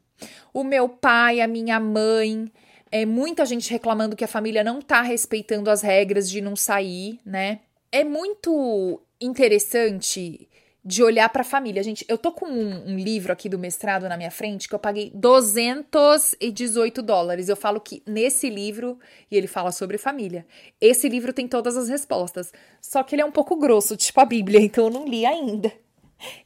O 0.53 0.63
meu 0.63 0.89
pai, 0.89 1.41
a 1.41 1.47
minha 1.47 1.79
mãe, 1.79 2.51
é 2.91 3.05
muita 3.05 3.45
gente 3.45 3.69
reclamando 3.69 4.15
que 4.15 4.23
a 4.23 4.27
família 4.27 4.63
não 4.63 4.81
tá 4.81 5.01
respeitando 5.01 5.69
as 5.69 5.81
regras 5.81 6.29
de 6.29 6.41
não 6.41 6.55
sair, 6.55 7.19
né? 7.25 7.59
É 7.91 8.03
muito 8.03 9.01
interessante 9.21 10.47
de 10.87 11.03
olhar 11.03 11.27
para 11.27 11.41
a 11.41 11.45
família. 11.45 11.83
Gente, 11.83 12.05
eu 12.07 12.17
tô 12.17 12.31
com 12.31 12.45
um, 12.45 12.93
um, 12.93 12.95
livro 12.97 13.33
aqui 13.33 13.49
do 13.49 13.59
mestrado 13.59 14.07
na 14.07 14.15
minha 14.15 14.31
frente 14.31 14.69
que 14.69 14.73
eu 14.73 14.79
paguei 14.79 15.11
218 15.13 17.01
dólares. 17.01 17.49
Eu 17.49 17.57
falo 17.57 17.81
que 17.81 18.01
nesse 18.05 18.49
livro, 18.49 18.97
e 19.29 19.35
ele 19.35 19.47
fala 19.47 19.73
sobre 19.73 19.97
família, 19.97 20.45
esse 20.79 21.09
livro 21.09 21.33
tem 21.33 21.45
todas 21.45 21.75
as 21.75 21.89
respostas. 21.89 22.53
Só 22.79 23.03
que 23.03 23.15
ele 23.15 23.21
é 23.21 23.25
um 23.25 23.31
pouco 23.33 23.57
grosso, 23.57 23.97
tipo 23.97 24.17
a 24.21 24.25
Bíblia, 24.25 24.61
então 24.63 24.85
eu 24.85 24.89
não 24.89 25.05
li 25.05 25.25
ainda. 25.25 25.73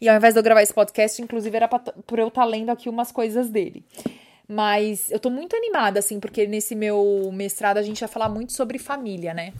E 0.02 0.10
ao 0.10 0.18
invés 0.18 0.34
de 0.34 0.40
eu 0.40 0.44
gravar 0.44 0.64
esse 0.64 0.74
podcast, 0.74 1.22
inclusive 1.22 1.56
era 1.56 1.68
por 1.68 2.18
eu 2.18 2.30
estar 2.30 2.42
tá 2.42 2.48
lendo 2.48 2.72
aqui 2.72 2.90
umas 2.90 3.12
coisas 3.12 3.48
dele. 3.48 3.86
Mas 4.48 5.12
eu 5.12 5.20
tô 5.20 5.30
muito 5.30 5.56
animada, 5.56 6.00
assim, 6.00 6.20
porque 6.20 6.48
nesse 6.48 6.74
meu 6.74 7.30
mestrado 7.32 7.78
a 7.78 7.84
gente 7.84 8.00
vai 8.00 8.10
falar 8.10 8.28
muito 8.28 8.54
sobre 8.54 8.80
família, 8.80 9.36
né? 9.36 9.54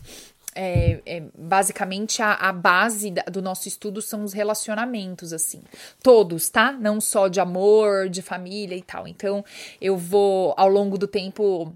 É, 0.54 1.02
é, 1.06 1.24
basicamente 1.38 2.22
a, 2.22 2.34
a 2.34 2.52
base 2.52 3.12
da, 3.12 3.22
do 3.24 3.42
nosso 3.42 3.70
estudo 3.70 4.02
são 4.02 4.24
os 4.24 4.34
relacionamentos, 4.34 5.32
assim. 5.32 5.62
Todos, 6.04 6.50
tá? 6.50 6.74
Não 6.74 7.00
só 7.00 7.28
de 7.28 7.40
amor, 7.40 8.10
de 8.10 8.22
família 8.22 8.76
e 8.76 8.82
tal. 8.82 9.08
Então, 9.08 9.46
eu 9.80 9.98
vou, 9.98 10.54
ao 10.58 10.68
longo 10.68 10.98
do 10.98 11.08
tempo, 11.08 11.74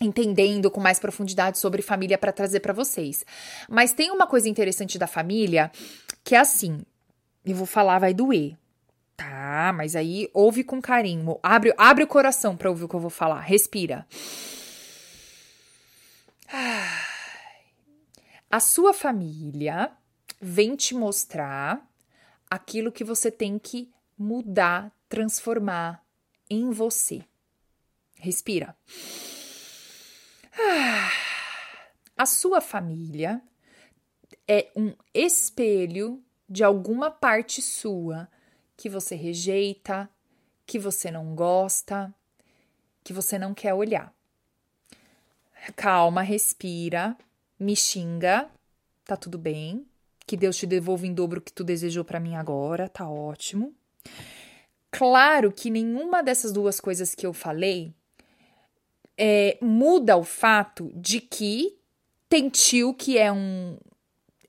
entendendo 0.00 0.70
com 0.70 0.80
mais 0.80 0.98
profundidade 0.98 1.58
sobre 1.58 1.80
família 1.82 2.18
para 2.18 2.32
trazer 2.32 2.60
para 2.60 2.72
vocês. 2.72 3.24
Mas 3.68 3.92
tem 3.92 4.10
uma 4.10 4.26
coisa 4.26 4.48
interessante 4.48 4.98
da 4.98 5.06
família 5.06 5.70
que 6.22 6.34
é 6.34 6.38
assim, 6.38 6.80
eu 7.44 7.54
vou 7.54 7.66
falar, 7.66 7.98
vai 7.98 8.12
doer. 8.12 8.56
Tá, 9.16 9.72
mas 9.74 9.96
aí 9.96 10.28
ouve 10.34 10.62
com 10.62 10.82
carinho. 10.82 11.38
Abre, 11.42 11.72
abre 11.78 12.04
o 12.04 12.06
coração 12.06 12.54
para 12.54 12.68
ouvir 12.68 12.84
o 12.84 12.88
que 12.88 12.94
eu 12.94 13.00
vou 13.00 13.08
falar. 13.08 13.40
Respira. 13.40 14.06
A 18.50 18.60
sua 18.60 18.94
família 18.94 19.92
vem 20.40 20.76
te 20.76 20.94
mostrar 20.94 21.84
aquilo 22.48 22.92
que 22.92 23.02
você 23.02 23.30
tem 23.30 23.58
que 23.58 23.92
mudar, 24.16 24.92
transformar 25.08 26.04
em 26.48 26.70
você. 26.70 27.24
Respira. 28.14 28.76
A 32.16 32.24
sua 32.24 32.60
família 32.60 33.42
é 34.48 34.70
um 34.76 34.94
espelho 35.12 36.22
de 36.48 36.62
alguma 36.62 37.10
parte 37.10 37.60
sua 37.60 38.28
que 38.76 38.88
você 38.88 39.14
rejeita, 39.14 40.08
que 40.64 40.78
você 40.78 41.10
não 41.10 41.34
gosta, 41.34 42.14
que 43.02 43.12
você 43.12 43.38
não 43.38 43.52
quer 43.52 43.74
olhar. 43.74 44.14
Calma, 45.74 46.22
respira, 46.22 47.16
me 47.58 47.74
xinga, 47.76 48.48
tá 49.04 49.16
tudo 49.16 49.38
bem. 49.38 49.86
Que 50.26 50.36
Deus 50.36 50.56
te 50.56 50.66
devolva 50.66 51.06
em 51.06 51.14
dobro 51.14 51.38
o 51.38 51.42
que 51.42 51.52
tu 51.52 51.62
desejou 51.62 52.04
para 52.04 52.18
mim 52.18 52.34
agora, 52.34 52.88
tá 52.88 53.08
ótimo. 53.08 53.72
Claro 54.90 55.52
que 55.52 55.70
nenhuma 55.70 56.22
dessas 56.22 56.52
duas 56.52 56.80
coisas 56.80 57.14
que 57.14 57.26
eu 57.26 57.32
falei 57.32 57.94
é, 59.16 59.56
muda 59.60 60.16
o 60.16 60.24
fato 60.24 60.90
de 60.94 61.20
que 61.20 61.78
tem 62.28 62.48
tio 62.48 62.92
que 62.92 63.18
é 63.18 63.32
um. 63.32 63.78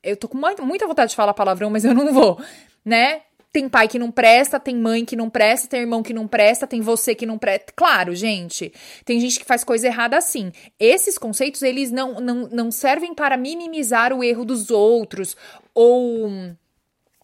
Eu 0.01 0.17
tô 0.17 0.27
com 0.27 0.37
muita 0.37 0.87
vontade 0.87 1.11
de 1.11 1.15
falar 1.15 1.33
palavrão, 1.33 1.69
mas 1.69 1.85
eu 1.85 1.93
não 1.93 2.13
vou, 2.13 2.41
né? 2.83 3.23
Tem 3.57 3.67
pai 3.67 3.87
que 3.87 3.97
não 3.97 4.11
presta, 4.11 4.59
tem 4.59 4.75
mãe 4.75 5.03
que 5.03 5.15
não 5.15 5.31
presta, 5.31 5.67
tem 5.67 5.79
irmão 5.79 6.03
que 6.03 6.13
não 6.13 6.27
presta, 6.27 6.67
tem 6.67 6.79
você 6.79 7.15
que 7.15 7.25
não 7.25 7.39
presta. 7.39 7.73
Claro, 7.75 8.13
gente, 8.13 8.71
tem 9.03 9.19
gente 9.19 9.39
que 9.39 9.45
faz 9.45 9.63
coisa 9.63 9.87
errada 9.87 10.15
assim. 10.15 10.51
Esses 10.79 11.17
conceitos, 11.17 11.63
eles 11.63 11.91
não, 11.91 12.19
não, 12.19 12.47
não 12.51 12.69
servem 12.69 13.15
para 13.15 13.35
minimizar 13.35 14.13
o 14.13 14.23
erro 14.23 14.45
dos 14.45 14.69
outros 14.69 15.35
ou 15.73 16.29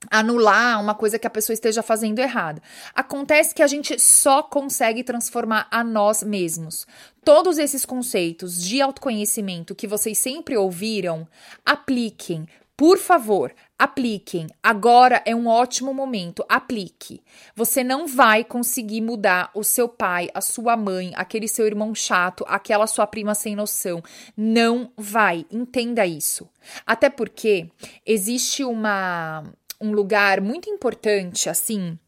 anular 0.09 0.81
uma 0.81 0.95
coisa 0.95 1.19
que 1.19 1.27
a 1.27 1.29
pessoa 1.29 1.53
esteja 1.53 1.83
fazendo 1.83 2.17
errada. 2.17 2.63
Acontece 2.95 3.53
que 3.53 3.61
a 3.61 3.67
gente 3.67 3.99
só 3.99 4.41
consegue 4.41 5.03
transformar 5.03 5.67
a 5.69 5.83
nós 5.83 6.23
mesmos. 6.23 6.87
Todos 7.23 7.59
esses 7.59 7.85
conceitos 7.85 8.59
de 8.59 8.81
autoconhecimento 8.81 9.75
que 9.75 9.85
vocês 9.85 10.17
sempre 10.17 10.57
ouviram, 10.57 11.27
apliquem, 11.63 12.47
por 12.75 12.97
favor, 12.97 13.53
apliquem. 13.77 14.47
Agora 14.61 15.21
é 15.25 15.35
um 15.35 15.47
ótimo 15.47 15.93
momento. 15.93 16.43
Aplique. 16.49 17.21
Você 17.55 17.83
não 17.83 18.07
vai 18.07 18.43
conseguir 18.43 18.99
mudar 18.99 19.51
o 19.53 19.63
seu 19.63 19.87
pai, 19.87 20.29
a 20.33 20.41
sua 20.41 20.75
mãe, 20.75 21.13
aquele 21.15 21.47
seu 21.47 21.67
irmão 21.67 21.93
chato, 21.93 22.43
aquela 22.47 22.87
sua 22.87 23.05
prima 23.05 23.35
sem 23.35 23.55
noção. 23.55 24.01
Não 24.35 24.91
vai. 24.97 25.45
Entenda 25.51 26.05
isso. 26.05 26.49
Até 26.85 27.09
porque 27.09 27.69
existe 28.05 28.63
uma 28.63 29.43
um 29.79 29.91
lugar 29.91 30.39
muito 30.39 30.69
importante 30.69 31.49
assim 31.49 31.99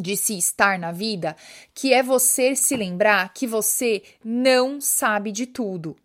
de 0.00 0.16
se 0.16 0.36
estar 0.38 0.78
na 0.78 0.92
vida, 0.92 1.36
que 1.74 1.92
é 1.92 2.02
você 2.02 2.56
se 2.56 2.76
lembrar 2.76 3.32
que 3.32 3.46
você 3.46 4.02
não 4.24 4.80
sabe 4.80 5.30
de 5.30 5.46
tudo. 5.46 5.96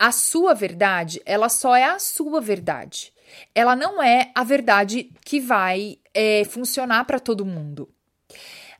A 0.00 0.12
sua 0.12 0.54
verdade, 0.54 1.20
ela 1.26 1.50
só 1.50 1.76
é 1.76 1.84
a 1.84 1.98
sua 1.98 2.40
verdade. 2.40 3.12
Ela 3.54 3.76
não 3.76 4.02
é 4.02 4.32
a 4.34 4.42
verdade 4.42 5.12
que 5.22 5.38
vai 5.38 5.98
é, 6.14 6.42
funcionar 6.46 7.04
para 7.04 7.20
todo 7.20 7.44
mundo. 7.44 7.86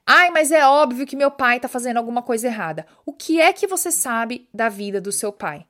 Ai, 0.07 0.31
mas 0.31 0.51
é 0.51 0.67
óbvio 0.67 1.07
que 1.07 1.15
meu 1.15 1.31
pai 1.31 1.57
está 1.57 1.69
fazendo 1.69 1.99
alguma 1.99 2.23
coisa 2.23 2.47
errada. 2.47 2.87
O 3.05 3.13
que 3.13 3.39
é 3.39 3.53
que 3.53 3.67
você 3.67 3.93
sabe 3.93 4.49
da 4.53 4.71
vida 4.71 4.99
do 4.99 5.13
seu 5.13 5.31
pai? 5.31 5.67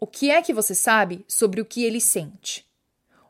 O 0.00 0.06
que 0.08 0.32
é 0.32 0.42
que 0.42 0.52
você 0.52 0.74
sabe 0.74 1.24
sobre 1.28 1.60
o 1.60 1.64
que 1.64 1.84
ele 1.84 2.00
sente? 2.00 2.66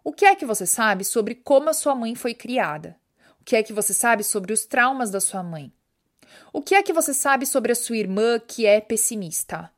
O 0.03 0.11
que 0.11 0.25
é 0.25 0.35
que 0.35 0.47
você 0.47 0.65
sabe 0.65 1.05
sobre 1.05 1.35
como 1.35 1.69
a 1.69 1.75
sua 1.75 1.95
mãe 1.95 2.15
foi 2.15 2.33
criada? 2.33 2.97
O 3.39 3.45
que 3.45 3.57
é 3.57 3.63
que 3.63 3.75
você 3.75 3.93
sabe 3.93 4.25
sobre 4.25 4.55
os 4.55 4.65
traumas 4.65 5.11
da 5.11 5.21
sua 5.21 5.43
mãe? 5.43 5.71
O 6.51 6.63
que 6.63 6.75
é 6.75 6.83
que 6.83 6.95
você 6.95 7.13
sabe 7.13 7.45
sobre 7.45 7.73
a 7.73 7.75
sua 7.75 7.99
irmã 7.99 8.41
que 8.41 8.65
é 8.65 8.81
pessimista? 8.81 9.71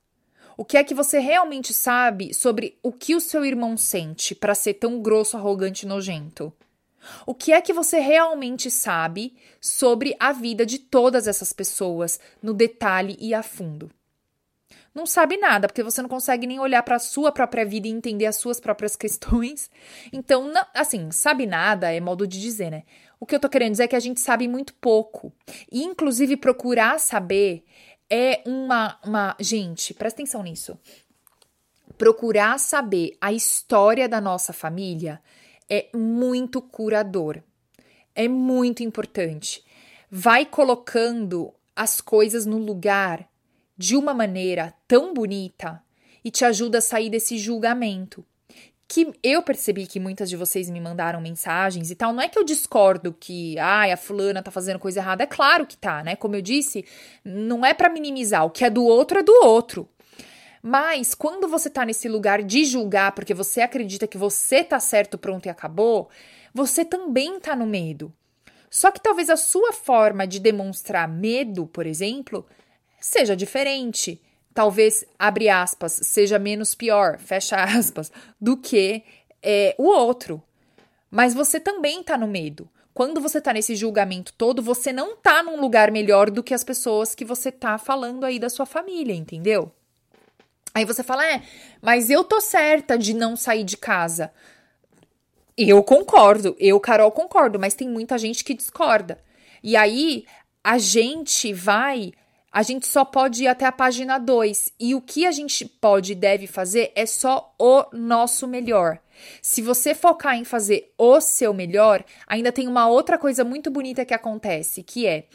O 0.56 0.64
que 0.64 0.76
é 0.76 0.84
que 0.84 0.94
você 0.94 1.18
realmente 1.18 1.74
sabe 1.74 2.32
sobre 2.32 2.78
o 2.82 2.92
que 2.92 3.14
o 3.14 3.20
seu 3.20 3.44
irmão 3.44 3.76
sente 3.76 4.34
para 4.34 4.54
ser 4.54 4.74
tão 4.74 5.00
grosso, 5.00 5.36
arrogante 5.36 5.84
e 5.84 5.88
nojento? 5.88 6.52
O 7.26 7.34
que 7.34 7.52
é 7.52 7.60
que 7.60 7.72
você 7.72 7.98
realmente 7.98 8.70
sabe 8.70 9.34
sobre 9.60 10.16
a 10.18 10.32
vida 10.32 10.64
de 10.64 10.78
todas 10.78 11.26
essas 11.26 11.52
pessoas, 11.52 12.18
no 12.42 12.54
detalhe 12.54 13.16
e 13.20 13.34
a 13.34 13.42
fundo? 13.42 13.90
Não 14.94 15.06
sabe 15.06 15.36
nada, 15.36 15.66
porque 15.66 15.82
você 15.82 16.00
não 16.00 16.08
consegue 16.08 16.46
nem 16.46 16.60
olhar 16.60 16.82
para 16.84 16.96
a 16.96 17.00
sua 17.00 17.32
própria 17.32 17.66
vida 17.66 17.88
e 17.88 17.90
entender 17.90 18.26
as 18.26 18.36
suas 18.36 18.60
próprias 18.60 18.94
questões. 18.96 19.68
Então, 20.12 20.46
não, 20.46 20.64
assim, 20.72 21.10
sabe 21.10 21.46
nada 21.46 21.92
é 21.92 22.00
modo 22.00 22.26
de 22.26 22.40
dizer, 22.40 22.70
né? 22.70 22.84
O 23.18 23.26
que 23.26 23.34
eu 23.34 23.40
tô 23.40 23.48
querendo 23.48 23.72
dizer 23.72 23.84
é 23.84 23.88
que 23.88 23.96
a 23.96 24.00
gente 24.00 24.20
sabe 24.20 24.46
muito 24.46 24.72
pouco. 24.74 25.32
E, 25.70 25.82
inclusive, 25.82 26.36
procurar 26.36 27.00
saber 27.00 27.64
é 28.10 28.42
uma, 28.46 28.98
uma. 29.04 29.36
Gente, 29.40 29.94
presta 29.94 30.20
atenção 30.20 30.42
nisso. 30.42 30.78
Procurar 31.96 32.58
saber 32.58 33.16
a 33.20 33.32
história 33.32 34.08
da 34.08 34.20
nossa 34.20 34.52
família 34.52 35.22
é 35.68 35.88
muito 35.94 36.60
curador. 36.60 37.42
É 38.14 38.28
muito 38.28 38.82
importante. 38.82 39.64
Vai 40.10 40.44
colocando 40.44 41.52
as 41.74 42.00
coisas 42.00 42.46
no 42.46 42.58
lugar 42.58 43.28
de 43.76 43.96
uma 43.96 44.14
maneira 44.14 44.72
tão 44.86 45.12
bonita 45.12 45.82
e 46.24 46.30
te 46.30 46.44
ajuda 46.44 46.78
a 46.78 46.82
sair 46.82 47.10
desse 47.10 47.36
julgamento 47.36 48.24
que 48.86 49.12
eu 49.22 49.42
percebi 49.42 49.86
que 49.86 49.98
muitas 49.98 50.28
de 50.28 50.36
vocês 50.36 50.68
me 50.68 50.80
mandaram 50.80 51.20
mensagens 51.20 51.90
e 51.90 51.94
tal. 51.94 52.12
Não 52.12 52.22
é 52.22 52.28
que 52.28 52.38
eu 52.38 52.44
discordo 52.44 53.16
que, 53.18 53.58
ai, 53.58 53.90
a 53.92 53.96
fulana 53.96 54.42
tá 54.42 54.50
fazendo 54.50 54.78
coisa 54.78 55.00
errada. 55.00 55.24
É 55.24 55.26
claro 55.26 55.66
que 55.66 55.76
tá, 55.76 56.02
né? 56.04 56.16
Como 56.16 56.36
eu 56.36 56.42
disse, 56.42 56.84
não 57.24 57.64
é 57.64 57.72
para 57.72 57.88
minimizar. 57.88 58.44
O 58.44 58.50
que 58.50 58.64
é 58.64 58.70
do 58.70 58.84
outro 58.84 59.18
é 59.18 59.22
do 59.22 59.32
outro. 59.42 59.88
Mas 60.62 61.14
quando 61.14 61.48
você 61.48 61.68
tá 61.68 61.84
nesse 61.84 62.08
lugar 62.08 62.42
de 62.42 62.64
julgar 62.64 63.12
porque 63.12 63.34
você 63.34 63.60
acredita 63.60 64.06
que 64.06 64.16
você 64.16 64.64
tá 64.64 64.80
certo, 64.80 65.18
pronto 65.18 65.46
e 65.46 65.50
acabou, 65.50 66.08
você 66.54 66.84
também 66.84 67.38
tá 67.38 67.54
no 67.54 67.66
medo. 67.66 68.12
Só 68.70 68.90
que 68.90 69.00
talvez 69.00 69.30
a 69.30 69.36
sua 69.36 69.72
forma 69.72 70.26
de 70.26 70.40
demonstrar 70.40 71.06
medo, 71.06 71.66
por 71.66 71.86
exemplo, 71.86 72.46
seja 72.98 73.36
diferente 73.36 74.20
talvez, 74.54 75.04
abre 75.18 75.48
aspas, 75.48 75.92
seja 75.92 76.38
menos 76.38 76.74
pior, 76.74 77.18
fecha 77.18 77.56
aspas, 77.62 78.10
do 78.40 78.56
que 78.56 79.02
é, 79.42 79.74
o 79.76 79.84
outro. 79.84 80.42
Mas 81.10 81.34
você 81.34 81.60
também 81.60 82.02
tá 82.02 82.16
no 82.16 82.26
medo. 82.26 82.68
Quando 82.94 83.20
você 83.20 83.40
tá 83.40 83.52
nesse 83.52 83.74
julgamento 83.74 84.32
todo, 84.34 84.62
você 84.62 84.92
não 84.92 85.16
tá 85.16 85.42
num 85.42 85.60
lugar 85.60 85.90
melhor 85.90 86.30
do 86.30 86.44
que 86.44 86.54
as 86.54 86.62
pessoas 86.62 87.14
que 87.14 87.24
você 87.24 87.50
tá 87.50 87.76
falando 87.76 88.24
aí 88.24 88.38
da 88.38 88.48
sua 88.48 88.64
família, 88.64 89.12
entendeu? 89.12 89.72
Aí 90.72 90.84
você 90.84 91.02
fala, 91.02 91.26
é, 91.26 91.42
mas 91.82 92.08
eu 92.08 92.22
tô 92.22 92.40
certa 92.40 92.96
de 92.96 93.12
não 93.12 93.36
sair 93.36 93.64
de 93.64 93.76
casa. 93.76 94.32
Eu 95.56 95.82
concordo, 95.82 96.56
eu, 96.58 96.78
Carol, 96.80 97.10
concordo, 97.10 97.58
mas 97.58 97.74
tem 97.74 97.88
muita 97.88 98.16
gente 98.16 98.44
que 98.44 98.54
discorda. 98.54 99.18
E 99.62 99.76
aí 99.76 100.24
a 100.62 100.78
gente 100.78 101.52
vai 101.52 102.12
a 102.54 102.62
gente 102.62 102.86
só 102.86 103.04
pode 103.04 103.42
ir 103.42 103.48
até 103.48 103.66
a 103.66 103.72
página 103.72 104.16
2 104.16 104.74
e 104.78 104.94
o 104.94 105.00
que 105.00 105.26
a 105.26 105.32
gente 105.32 105.66
pode 105.66 106.12
e 106.12 106.14
deve 106.14 106.46
fazer 106.46 106.92
é 106.94 107.04
só 107.04 107.52
o 107.58 107.84
nosso 107.92 108.46
melhor. 108.46 109.00
Se 109.42 109.60
você 109.60 109.92
focar 109.92 110.36
em 110.36 110.44
fazer 110.44 110.94
o 110.96 111.20
seu 111.20 111.52
melhor, 111.52 112.04
ainda 112.28 112.52
tem 112.52 112.68
uma 112.68 112.86
outra 112.86 113.18
coisa 113.18 113.42
muito 113.42 113.72
bonita 113.72 114.04
que 114.04 114.14
acontece, 114.14 114.84
que 114.84 115.04
é 115.04 115.26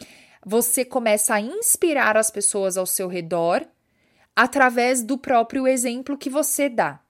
você 0.45 0.85
começa 0.85 1.33
a 1.33 1.41
inspirar 1.41 2.15
as 2.15 2.31
pessoas 2.31 2.77
ao 2.77 2.85
seu 2.85 3.09
redor 3.09 3.67
através 4.33 5.03
do 5.03 5.17
próprio 5.17 5.67
exemplo 5.67 6.17
que 6.17 6.29
você 6.29 6.69
dá. 6.69 7.01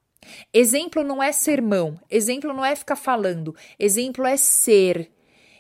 Exemplo 0.52 1.04
não 1.04 1.22
é 1.22 1.32
sermão, 1.32 2.00
exemplo 2.10 2.52
não 2.52 2.66
é 2.66 2.76
ficar 2.76 2.96
falando, 2.96 3.56
exemplo 3.78 4.26
é 4.26 4.38
ser. 4.38 5.12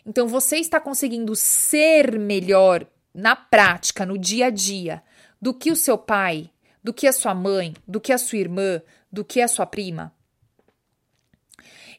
Então 0.03 0.27
você 0.27 0.58
está 0.58 0.79
conseguindo 0.79 1.36
ser 1.36 2.18
melhor 2.18 2.88
na 3.13 3.36
prática, 3.36 4.06
no 4.06 4.18
dia 4.18 4.48
a 4.48 4.50
dia, 4.50 5.04
do 5.42 5.54
que 5.54 5.72
o 5.72 5.75
seu 5.75 5.98
pai, 5.98 6.50
do 6.84 6.94
que 6.94 7.08
a 7.08 7.13
sua 7.13 7.34
mãe, 7.34 7.74
do 7.88 8.00
que 8.00 8.13
a 8.13 8.18
sua 8.18 8.39
irmã, 8.39 8.82
do 9.12 9.24
que 9.25 9.42
a 9.42 9.48
sua 9.48 9.66
prima? 9.66 10.13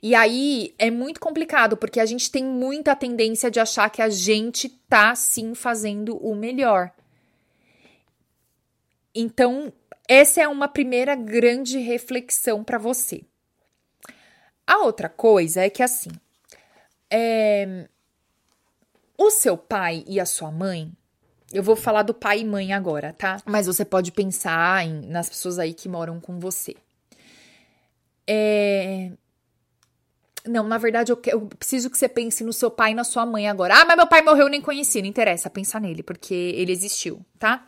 E 0.02 0.14
aí 0.14 0.75
é 0.79 0.90
muito 0.90 1.21
complicado, 1.21 1.76
porque 1.76 2.00
a 2.00 2.07
gente 2.07 2.31
tem 2.31 2.45
muita 2.45 2.97
tendência 2.97 3.50
de 3.50 3.61
achar 3.61 3.90
que 3.90 4.00
a 4.00 4.09
gente 4.09 4.69
tá 4.69 5.14
sim 5.14 5.55
fazendo 5.55 6.17
o 6.17 6.35
melhor. 6.35 6.90
Então, 9.14 9.73
essa 10.09 10.40
é 10.40 10.49
uma 10.49 10.69
primeira 10.69 11.14
grande 11.14 11.79
reflexão 11.79 12.64
para 12.64 12.79
você. 12.79 13.23
A 14.67 14.79
outra 14.79 15.09
coisa 15.09 15.62
é 15.62 15.69
que 15.69 15.83
assim, 15.83 16.11
é, 17.11 17.88
o 19.19 19.31
seu 19.31 19.59
pai 19.59 20.05
e 20.07 20.19
a 20.19 20.25
sua 20.25 20.50
mãe, 20.50 20.93
eu 21.52 21.62
vou 21.62 21.76
falar 21.76 22.02
do 22.02 22.14
pai 22.14 22.40
e 22.40 22.45
mãe 22.45 22.73
agora, 22.73 23.12
tá? 23.12 23.42
Mas 23.45 23.66
você 23.66 23.85
pode 23.85 24.12
pensar 24.12 24.87
em, 24.87 25.07
nas 25.07 25.28
pessoas 25.28 25.59
aí 25.59 25.75
que 25.75 25.88
moram 25.88 26.21
com 26.21 26.38
você. 26.38 26.76
É, 28.26 29.11
não, 30.47 30.66
na 30.66 30.78
verdade, 30.78 31.12
eu, 31.12 31.21
eu, 31.26 31.42
preciso 31.59 31.90
que 31.90 31.99
você 31.99 32.09
pense 32.09 32.42
no 32.42 32.52
seu 32.52 32.71
pai 32.71 32.92
e 32.92 32.95
na 32.95 33.04
sua 33.04 33.26
mãe 33.26 33.49
agora. 33.49 33.75
Ah, 33.75 33.85
mas 33.85 33.97
meu 33.97 34.07
pai 34.07 34.23
morreu, 34.23 34.49
nem 34.49 34.61
conheci. 34.61 35.02
Não 35.02 35.09
interessa 35.09 35.50
pensar 35.50 35.80
nele, 35.80 36.02
porque 36.02 36.35
ele 36.35 36.73
existiu, 36.73 37.25
tá? 37.38 37.66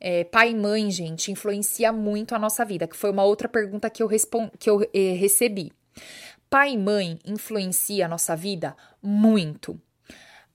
É, 0.00 0.24
pai 0.24 0.50
e 0.50 0.54
mãe, 0.54 0.90
gente, 0.90 1.30
influencia 1.30 1.92
muito 1.92 2.34
a 2.34 2.38
nossa 2.38 2.64
vida, 2.64 2.86
que 2.86 2.96
foi 2.96 3.10
uma 3.10 3.24
outra 3.24 3.48
pergunta 3.48 3.88
que 3.90 4.02
eu, 4.02 4.06
respond, 4.06 4.50
que 4.58 4.68
eu 4.68 4.82
eh, 4.92 5.14
recebi. 5.14 5.72
Pai 6.50 6.72
e 6.72 6.78
mãe 6.78 7.18
influencia 7.24 8.06
a 8.06 8.08
nossa 8.08 8.36
vida 8.36 8.76
muito. 9.02 9.80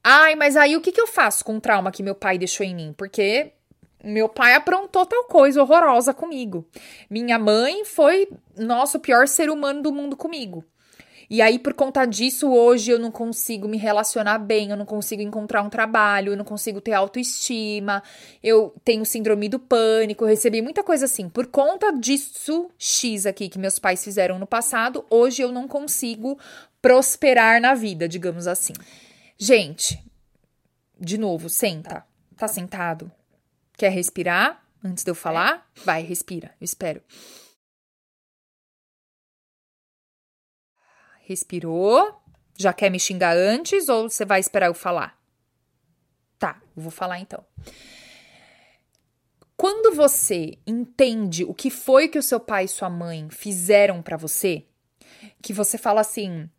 Ai, 0.03 0.35
mas 0.35 0.55
aí 0.55 0.75
o 0.75 0.81
que, 0.81 0.91
que 0.91 1.01
eu 1.01 1.07
faço 1.07 1.43
com 1.43 1.57
o 1.57 1.61
trauma 1.61 1.91
que 1.91 2.03
meu 2.03 2.15
pai 2.15 2.37
deixou 2.37 2.65
em 2.65 2.75
mim? 2.75 2.93
Porque 2.97 3.51
meu 4.03 4.29
pai 4.29 4.53
aprontou 4.53 5.05
tal 5.05 5.25
coisa 5.25 5.61
horrorosa 5.61 6.13
comigo. 6.13 6.65
Minha 7.09 7.37
mãe 7.37 7.83
foi, 7.83 8.29
nosso 8.57 8.99
pior 8.99 9.27
ser 9.27 9.49
humano 9.49 9.81
do 9.81 9.91
mundo 9.91 10.15
comigo. 10.15 10.63
E 11.29 11.43
aí, 11.43 11.59
por 11.59 11.75
conta 11.75 12.05
disso, 12.05 12.49
hoje 12.49 12.89
eu 12.89 12.97
não 12.97 13.11
consigo 13.11 13.67
me 13.67 13.77
relacionar 13.77 14.39
bem, 14.39 14.71
eu 14.71 14.77
não 14.77 14.85
consigo 14.85 15.21
encontrar 15.21 15.61
um 15.61 15.69
trabalho, 15.69 16.33
eu 16.33 16.37
não 16.37 16.43
consigo 16.43 16.81
ter 16.81 16.93
autoestima, 16.93 18.01
eu 18.41 18.73
tenho 18.83 19.05
síndrome 19.05 19.47
do 19.47 19.59
pânico, 19.59 20.25
recebi 20.25 20.59
muita 20.59 20.83
coisa 20.83 21.05
assim. 21.05 21.29
Por 21.29 21.45
conta 21.45 21.91
disso, 21.91 22.71
X 22.79 23.27
aqui 23.27 23.47
que 23.47 23.59
meus 23.59 23.77
pais 23.77 24.03
fizeram 24.03 24.39
no 24.39 24.47
passado, 24.47 25.05
hoje 25.07 25.43
eu 25.43 25.51
não 25.51 25.67
consigo 25.67 26.35
prosperar 26.81 27.61
na 27.61 27.75
vida, 27.75 28.07
digamos 28.07 28.47
assim. 28.47 28.73
Gente, 29.41 30.03
de 30.99 31.17
novo, 31.17 31.47
senta. 31.47 32.05
Tá 32.35 32.45
sentado? 32.45 33.09
Quer 33.77 33.89
respirar 33.89 34.61
antes 34.83 35.01
de 35.01 35.09
eu 35.09 35.15
falar? 35.15 35.71
Vai, 35.85 36.03
respira, 36.03 36.53
eu 36.59 36.65
espero. 36.65 37.01
Respirou? 41.21 42.21
Já 42.57 42.73
quer 42.73 42.89
me 42.89 42.99
xingar 42.99 43.37
antes 43.37 43.87
ou 43.87 44.09
você 44.09 44.25
vai 44.25 44.41
esperar 44.41 44.65
eu 44.65 44.73
falar? 44.73 45.17
Tá, 46.37 46.61
eu 46.75 46.83
vou 46.83 46.91
falar 46.91 47.19
então. 47.19 47.45
Quando 49.55 49.95
você 49.95 50.57
entende 50.67 51.45
o 51.45 51.53
que 51.53 51.69
foi 51.69 52.09
que 52.09 52.19
o 52.19 52.23
seu 52.23 52.41
pai 52.41 52.65
e 52.65 52.67
sua 52.67 52.89
mãe 52.89 53.29
fizeram 53.29 54.01
para 54.01 54.17
você, 54.17 54.65
que 55.41 55.53
você 55.53 55.77
fala 55.77 56.01
assim: 56.01 56.49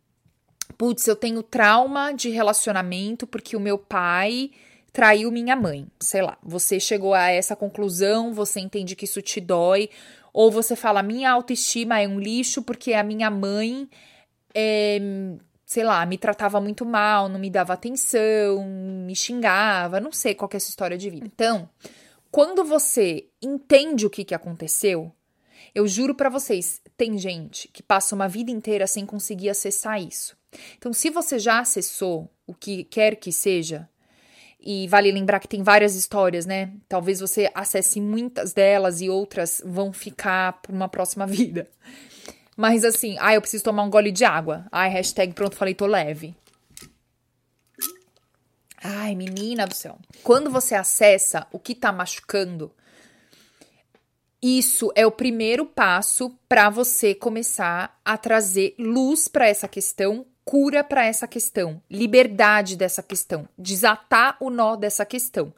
putz, 0.81 1.05
eu 1.05 1.15
tenho 1.15 1.43
trauma 1.43 2.11
de 2.11 2.31
relacionamento 2.31 3.27
porque 3.27 3.55
o 3.55 3.59
meu 3.59 3.77
pai 3.77 4.49
traiu 4.91 5.31
minha 5.31 5.55
mãe. 5.55 5.85
Sei 5.99 6.23
lá, 6.23 6.39
você 6.41 6.79
chegou 6.79 7.13
a 7.13 7.29
essa 7.29 7.55
conclusão, 7.55 8.33
você 8.33 8.59
entende 8.59 8.95
que 8.95 9.05
isso 9.05 9.21
te 9.21 9.39
dói, 9.39 9.91
ou 10.33 10.49
você 10.49 10.75
fala: 10.75 11.03
minha 11.03 11.29
autoestima 11.29 12.01
é 12.01 12.07
um 12.07 12.19
lixo 12.19 12.63
porque 12.63 12.93
a 12.93 13.03
minha 13.03 13.29
mãe 13.29 13.87
é, 14.55 14.99
sei 15.67 15.83
lá, 15.83 16.03
me 16.03 16.17
tratava 16.17 16.59
muito 16.59 16.83
mal, 16.83 17.29
não 17.29 17.39
me 17.39 17.51
dava 17.51 17.73
atenção, 17.73 18.65
me 19.05 19.15
xingava, 19.15 19.99
não 19.99 20.11
sei 20.11 20.33
qual 20.33 20.49
é 20.51 20.57
essa 20.57 20.71
história 20.71 20.97
de 20.97 21.11
vida. 21.11 21.27
Então, 21.27 21.69
quando 22.31 22.63
você 22.63 23.27
entende 23.39 24.07
o 24.07 24.09
que, 24.09 24.25
que 24.25 24.33
aconteceu, 24.33 25.11
eu 25.75 25.87
juro 25.87 26.15
para 26.15 26.27
vocês, 26.27 26.81
tem 26.97 27.19
gente 27.19 27.67
que 27.67 27.83
passa 27.83 28.15
uma 28.15 28.27
vida 28.27 28.49
inteira 28.49 28.87
sem 28.87 29.05
conseguir 29.05 29.51
acessar 29.51 30.01
isso. 30.01 30.40
Então, 30.77 30.91
se 30.93 31.09
você 31.09 31.39
já 31.39 31.59
acessou 31.59 32.29
o 32.45 32.53
que 32.53 32.83
quer 32.83 33.15
que 33.15 33.31
seja, 33.31 33.89
e 34.63 34.87
vale 34.87 35.11
lembrar 35.11 35.39
que 35.39 35.47
tem 35.47 35.63
várias 35.63 35.95
histórias, 35.95 36.45
né? 36.45 36.71
Talvez 36.87 37.19
você 37.19 37.49
acesse 37.53 37.99
muitas 37.99 38.53
delas 38.53 39.01
e 39.01 39.09
outras 39.09 39.61
vão 39.65 39.91
ficar 39.91 40.61
para 40.61 40.71
uma 40.71 40.87
próxima 40.87 41.25
vida. 41.27 41.67
Mas 42.55 42.85
assim, 42.85 43.15
ah, 43.19 43.33
eu 43.33 43.41
preciso 43.41 43.63
tomar 43.63 43.83
um 43.83 43.89
gole 43.89 44.11
de 44.11 44.23
água. 44.23 44.65
Ai, 44.71 44.89
hashtag 44.89 45.33
pronto, 45.33 45.55
falei, 45.55 45.73
tô 45.73 45.87
leve. 45.87 46.35
Ai, 48.83 49.15
menina 49.15 49.65
do 49.65 49.73
céu. 49.73 49.97
Quando 50.23 50.49
você 50.49 50.75
acessa 50.75 51.47
o 51.51 51.59
que 51.59 51.73
tá 51.73 51.91
machucando, 51.91 52.71
isso 54.41 54.91
é 54.95 55.05
o 55.05 55.11
primeiro 55.11 55.65
passo 55.65 56.35
para 56.49 56.69
você 56.69 57.13
começar 57.13 57.99
a 58.03 58.17
trazer 58.17 58.75
luz 58.77 59.27
para 59.27 59.47
essa 59.47 59.67
questão, 59.67 60.25
cura 60.51 60.83
para 60.83 61.05
essa 61.05 61.25
questão, 61.29 61.81
liberdade 61.89 62.75
dessa 62.75 63.01
questão, 63.01 63.47
desatar 63.57 64.35
o 64.37 64.49
nó 64.49 64.75
dessa 64.75 65.05
questão. 65.05 65.53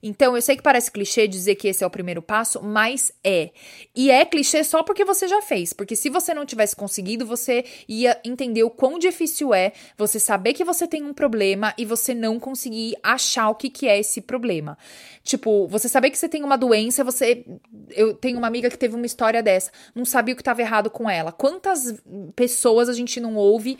Então, 0.00 0.36
eu 0.36 0.42
sei 0.42 0.54
que 0.54 0.62
parece 0.62 0.88
clichê 0.88 1.26
dizer 1.26 1.56
que 1.56 1.66
esse 1.66 1.82
é 1.82 1.86
o 1.86 1.90
primeiro 1.90 2.22
passo, 2.22 2.62
mas 2.62 3.10
é. 3.24 3.50
E 3.92 4.08
é 4.08 4.24
clichê 4.24 4.62
só 4.62 4.84
porque 4.84 5.04
você 5.04 5.26
já 5.26 5.42
fez. 5.42 5.72
Porque 5.72 5.96
se 5.96 6.08
você 6.08 6.32
não 6.32 6.46
tivesse 6.46 6.76
conseguido, 6.76 7.26
você 7.26 7.64
ia 7.88 8.16
entender 8.24 8.62
o 8.62 8.70
quão 8.70 9.00
difícil 9.00 9.52
é 9.52 9.72
você 9.98 10.20
saber 10.20 10.52
que 10.52 10.62
você 10.62 10.86
tem 10.86 11.02
um 11.02 11.12
problema 11.12 11.74
e 11.76 11.84
você 11.84 12.14
não 12.14 12.38
conseguir 12.38 12.94
achar 13.02 13.48
o 13.48 13.54
que, 13.56 13.68
que 13.68 13.88
é 13.88 13.98
esse 13.98 14.20
problema. 14.20 14.78
Tipo, 15.24 15.66
você 15.66 15.88
saber 15.88 16.10
que 16.10 16.18
você 16.18 16.28
tem 16.28 16.44
uma 16.44 16.56
doença, 16.56 17.02
você. 17.02 17.44
Eu 17.90 18.14
tenho 18.14 18.38
uma 18.38 18.46
amiga 18.46 18.70
que 18.70 18.78
teve 18.78 18.94
uma 18.94 19.06
história 19.06 19.42
dessa, 19.42 19.72
não 19.92 20.04
sabia 20.04 20.34
o 20.34 20.36
que 20.36 20.42
estava 20.42 20.60
errado 20.60 20.88
com 20.88 21.10
ela. 21.10 21.32
Quantas 21.32 22.00
pessoas 22.36 22.88
a 22.88 22.92
gente 22.92 23.18
não 23.18 23.34
ouve 23.34 23.76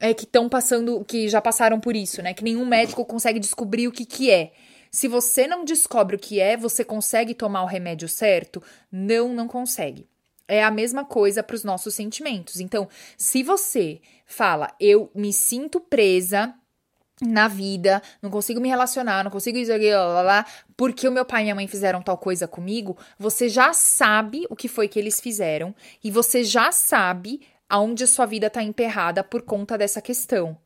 é, 0.00 0.12
que 0.14 0.24
estão 0.24 0.48
passando, 0.48 1.04
que 1.04 1.28
já 1.28 1.40
passaram 1.40 1.80
por 1.80 1.96
isso, 1.96 2.22
né? 2.22 2.34
Que 2.34 2.44
nenhum 2.44 2.66
médico 2.66 3.04
consegue 3.04 3.38
descobrir 3.38 3.88
o 3.88 3.92
que, 3.92 4.04
que 4.04 4.30
é. 4.30 4.52
Se 4.90 5.08
você 5.08 5.46
não 5.46 5.64
descobre 5.64 6.16
o 6.16 6.18
que 6.18 6.40
é, 6.40 6.56
você 6.56 6.84
consegue 6.84 7.34
tomar 7.34 7.62
o 7.62 7.66
remédio 7.66 8.08
certo? 8.08 8.62
Não, 8.90 9.32
não 9.34 9.48
consegue. 9.48 10.08
É 10.48 10.62
a 10.62 10.70
mesma 10.70 11.04
coisa 11.04 11.42
para 11.42 11.56
os 11.56 11.64
nossos 11.64 11.94
sentimentos. 11.94 12.60
Então, 12.60 12.88
se 13.16 13.42
você 13.42 14.00
fala, 14.24 14.72
eu 14.78 15.10
me 15.14 15.32
sinto 15.32 15.80
presa 15.80 16.54
na 17.20 17.48
vida, 17.48 18.02
não 18.20 18.30
consigo 18.30 18.60
me 18.60 18.68
relacionar, 18.68 19.24
não 19.24 19.30
consigo 19.30 19.56
isso 19.56 19.72
aqui, 19.72 19.90
lá, 19.90 20.06
lá, 20.06 20.22
lá, 20.22 20.46
porque 20.76 21.08
o 21.08 21.12
meu 21.12 21.24
pai 21.24 21.40
e 21.40 21.44
minha 21.44 21.54
mãe 21.54 21.66
fizeram 21.66 22.02
tal 22.02 22.18
coisa 22.18 22.46
comigo, 22.46 22.96
você 23.18 23.48
já 23.48 23.72
sabe 23.72 24.46
o 24.50 24.56
que 24.56 24.68
foi 24.68 24.86
que 24.86 24.98
eles 24.98 25.18
fizeram 25.18 25.74
e 26.04 26.10
você 26.10 26.44
já 26.44 26.70
sabe 26.70 27.40
aonde 27.68 28.06
sua 28.06 28.26
vida 28.26 28.46
está 28.46 28.62
emperrada 28.62 29.24
por 29.24 29.42
conta 29.42 29.76
dessa 29.76 30.00
questão. 30.00 30.56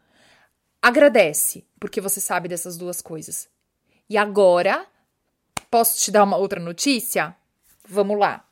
Agradece, 0.82 1.66
porque 1.78 2.00
você 2.00 2.20
sabe 2.20 2.48
dessas 2.48 2.76
duas 2.76 3.00
coisas. 3.02 3.48
E 4.08 4.16
agora, 4.16 4.86
posso 5.70 5.98
te 5.98 6.10
dar 6.10 6.24
uma 6.24 6.36
outra 6.36 6.60
notícia? 6.60 7.36
Vamos 7.86 8.18
lá. 8.18 8.46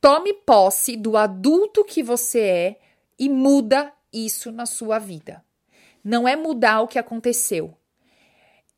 Tome 0.00 0.34
posse 0.34 0.96
do 0.96 1.16
adulto 1.16 1.84
que 1.84 2.02
você 2.02 2.40
é 2.40 2.80
e 3.18 3.28
muda 3.28 3.92
isso 4.12 4.52
na 4.52 4.66
sua 4.66 4.98
vida. 4.98 5.44
Não 6.02 6.28
é 6.28 6.36
mudar 6.36 6.82
o 6.82 6.88
que 6.88 6.98
aconteceu, 6.98 7.76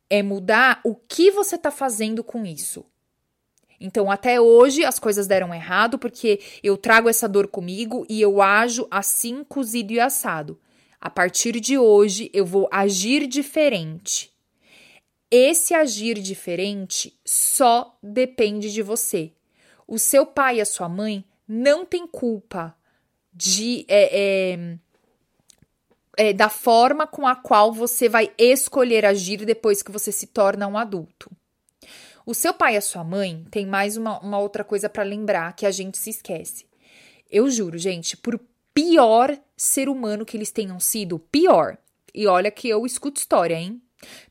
é 0.08 0.22
mudar 0.22 0.80
o 0.84 0.94
que 0.94 1.30
você 1.32 1.56
está 1.56 1.70
fazendo 1.72 2.22
com 2.22 2.46
isso. 2.46 2.86
Então, 3.80 4.10
até 4.10 4.40
hoje 4.40 4.84
as 4.84 4.98
coisas 4.98 5.26
deram 5.26 5.54
errado 5.54 5.98
porque 5.98 6.40
eu 6.62 6.76
trago 6.76 7.08
essa 7.08 7.28
dor 7.28 7.48
comigo 7.48 8.06
e 8.08 8.20
eu 8.20 8.40
ajo 8.40 8.86
assim, 8.90 9.44
cozido 9.44 9.92
e 9.92 10.00
assado. 10.00 10.58
A 11.00 11.10
partir 11.10 11.60
de 11.60 11.78
hoje, 11.78 12.30
eu 12.32 12.44
vou 12.44 12.68
agir 12.72 13.26
diferente. 13.26 14.32
Esse 15.30 15.74
agir 15.74 16.18
diferente 16.18 17.18
só 17.24 17.98
depende 18.02 18.72
de 18.72 18.82
você. 18.82 19.32
O 19.86 19.98
seu 19.98 20.24
pai 20.24 20.56
e 20.56 20.60
a 20.60 20.64
sua 20.64 20.88
mãe 20.88 21.24
não 21.46 21.84
têm 21.84 22.06
culpa 22.06 22.76
de 23.32 23.84
é, 23.88 24.54
é, 24.54 24.78
é, 26.16 26.32
da 26.32 26.48
forma 26.48 27.06
com 27.06 27.26
a 27.26 27.36
qual 27.36 27.72
você 27.72 28.08
vai 28.08 28.32
escolher 28.38 29.04
agir 29.04 29.44
depois 29.44 29.82
que 29.82 29.92
você 29.92 30.10
se 30.10 30.26
torna 30.26 30.66
um 30.66 30.78
adulto. 30.78 31.30
O 32.26 32.34
seu 32.34 32.52
pai 32.52 32.74
e 32.74 32.76
a 32.76 32.80
sua 32.80 33.04
mãe 33.04 33.46
tem 33.52 33.64
mais 33.64 33.96
uma, 33.96 34.18
uma 34.18 34.36
outra 34.40 34.64
coisa 34.64 34.88
para 34.88 35.04
lembrar 35.04 35.54
que 35.54 35.64
a 35.64 35.70
gente 35.70 35.96
se 35.96 36.10
esquece. 36.10 36.66
Eu 37.30 37.48
juro, 37.48 37.78
gente, 37.78 38.16
por 38.16 38.40
pior 38.74 39.38
ser 39.56 39.88
humano 39.88 40.26
que 40.26 40.36
eles 40.36 40.50
tenham 40.50 40.80
sido, 40.80 41.20
pior. 41.20 41.78
E 42.12 42.26
olha 42.26 42.50
que 42.50 42.68
eu 42.68 42.84
escuto 42.84 43.20
história, 43.20 43.54
hein? 43.54 43.80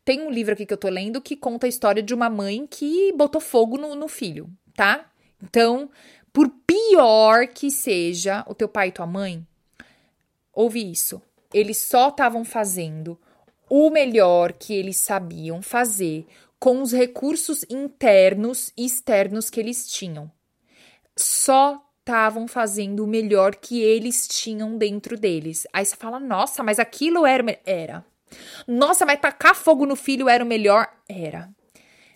Tem 0.03 0.21
um 0.21 0.29
livro 0.29 0.51
aqui 0.51 0.65
que 0.65 0.73
eu 0.73 0.77
tô 0.77 0.89
lendo 0.89 1.21
que 1.21 1.37
conta 1.37 1.67
a 1.67 1.69
história 1.69 2.03
de 2.03 2.13
uma 2.13 2.29
mãe 2.29 2.67
que 2.69 3.13
botou 3.13 3.39
fogo 3.39 3.77
no, 3.77 3.95
no 3.95 4.09
filho, 4.09 4.49
tá? 4.75 5.09
Então, 5.41 5.89
por 6.33 6.49
pior 6.67 7.47
que 7.47 7.71
seja 7.71 8.43
o 8.45 8.53
teu 8.53 8.67
pai 8.67 8.89
e 8.89 8.91
tua 8.91 9.07
mãe, 9.07 9.47
ouve 10.51 10.91
isso. 10.91 11.21
Eles 11.53 11.77
só 11.77 12.09
estavam 12.09 12.43
fazendo 12.43 13.17
o 13.69 13.89
melhor 13.89 14.53
que 14.53 14.73
eles 14.73 14.97
sabiam 14.97 15.61
fazer 15.61 16.27
com 16.65 16.81
os 16.81 16.91
recursos 16.91 17.63
internos 17.69 18.73
e 18.75 18.87
externos 18.87 19.51
que 19.51 19.59
eles 19.59 19.87
tinham. 19.87 20.31
Só 21.15 21.79
estavam 21.99 22.47
fazendo 22.47 23.03
o 23.03 23.07
melhor 23.07 23.53
que 23.53 23.83
eles 23.83 24.27
tinham 24.27 24.75
dentro 24.75 25.15
deles. 25.15 25.67
Aí 25.71 25.85
você 25.85 25.95
fala: 25.95 26.19
"Nossa, 26.19 26.63
mas 26.63 26.79
aquilo 26.79 27.23
era 27.23 27.59
era. 27.67 28.03
Nossa, 28.67 29.05
mas 29.05 29.19
tacar 29.19 29.53
fogo 29.53 29.85
no 29.85 29.95
filho 29.95 30.27
era 30.27 30.43
o 30.43 30.47
melhor?" 30.47 30.91
Era. 31.07 31.51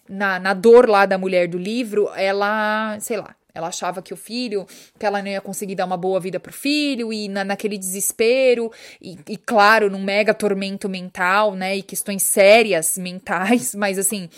Na, 0.09 0.39
na 0.39 0.55
dor 0.55 0.89
lá 0.89 1.05
da 1.05 1.19
mulher 1.19 1.47
do 1.47 1.59
livro, 1.59 2.09
ela, 2.15 2.99
sei 2.99 3.17
lá, 3.17 3.35
ela 3.59 3.67
achava 3.67 4.01
que 4.01 4.13
o 4.13 4.17
filho, 4.17 4.65
que 4.97 5.05
ela 5.05 5.21
não 5.21 5.29
ia 5.29 5.41
conseguir 5.41 5.75
dar 5.75 5.85
uma 5.85 5.97
boa 5.97 6.19
vida 6.19 6.39
pro 6.39 6.51
filho, 6.51 7.13
e 7.13 7.27
na, 7.27 7.43
naquele 7.43 7.77
desespero, 7.77 8.71
e, 9.01 9.19
e, 9.27 9.37
claro, 9.37 9.89
num 9.89 10.01
mega 10.01 10.33
tormento 10.33 10.89
mental, 10.89 11.53
né? 11.53 11.77
E 11.77 11.83
questões 11.83 12.23
sérias 12.23 12.97
mentais, 12.97 13.75
mas 13.75 13.99
assim, 13.99 14.29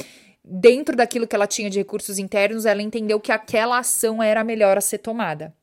dentro 0.44 0.96
daquilo 0.96 1.28
que 1.28 1.36
ela 1.36 1.48
tinha 1.48 1.70
de 1.70 1.80
recursos 1.80 2.20
internos, 2.20 2.66
ela 2.66 2.82
entendeu 2.82 3.20
que 3.20 3.32
aquela 3.32 3.80
ação 3.80 4.22
era 4.22 4.42
a 4.42 4.44
melhor 4.44 4.78
a 4.78 4.82
ser 4.82 4.98
tomada. 4.98 5.56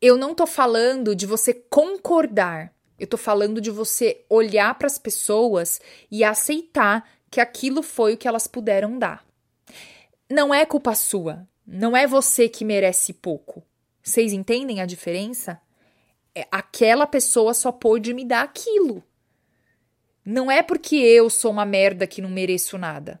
Eu 0.00 0.16
não 0.16 0.34
tô 0.34 0.46
falando 0.46 1.14
de 1.14 1.26
você 1.26 1.52
concordar, 1.52 2.72
eu 2.98 3.06
tô 3.06 3.16
falando 3.16 3.60
de 3.60 3.70
você 3.70 4.24
olhar 4.28 4.74
para 4.76 4.86
as 4.86 4.98
pessoas 4.98 5.80
e 6.10 6.22
aceitar 6.24 7.06
que 7.30 7.40
aquilo 7.40 7.82
foi 7.82 8.14
o 8.14 8.16
que 8.16 8.28
elas 8.28 8.46
puderam 8.46 8.98
dar 8.98 9.29
não 10.30 10.54
é 10.54 10.64
culpa 10.64 10.94
sua. 10.94 11.44
Não 11.66 11.96
é 11.96 12.06
você 12.06 12.48
que 12.48 12.64
merece 12.64 13.12
pouco. 13.12 13.62
Vocês 14.02 14.32
entendem 14.32 14.80
a 14.80 14.86
diferença? 14.86 15.60
É, 16.34 16.46
aquela 16.50 17.06
pessoa 17.06 17.52
só 17.52 17.72
pôde 17.72 18.14
me 18.14 18.24
dar 18.24 18.42
aquilo. 18.42 19.02
Não 20.24 20.50
é 20.50 20.62
porque 20.62 20.94
eu 20.94 21.28
sou 21.28 21.50
uma 21.50 21.66
merda 21.66 22.06
que 22.06 22.22
não 22.22 22.30
mereço 22.30 22.78
nada. 22.78 23.20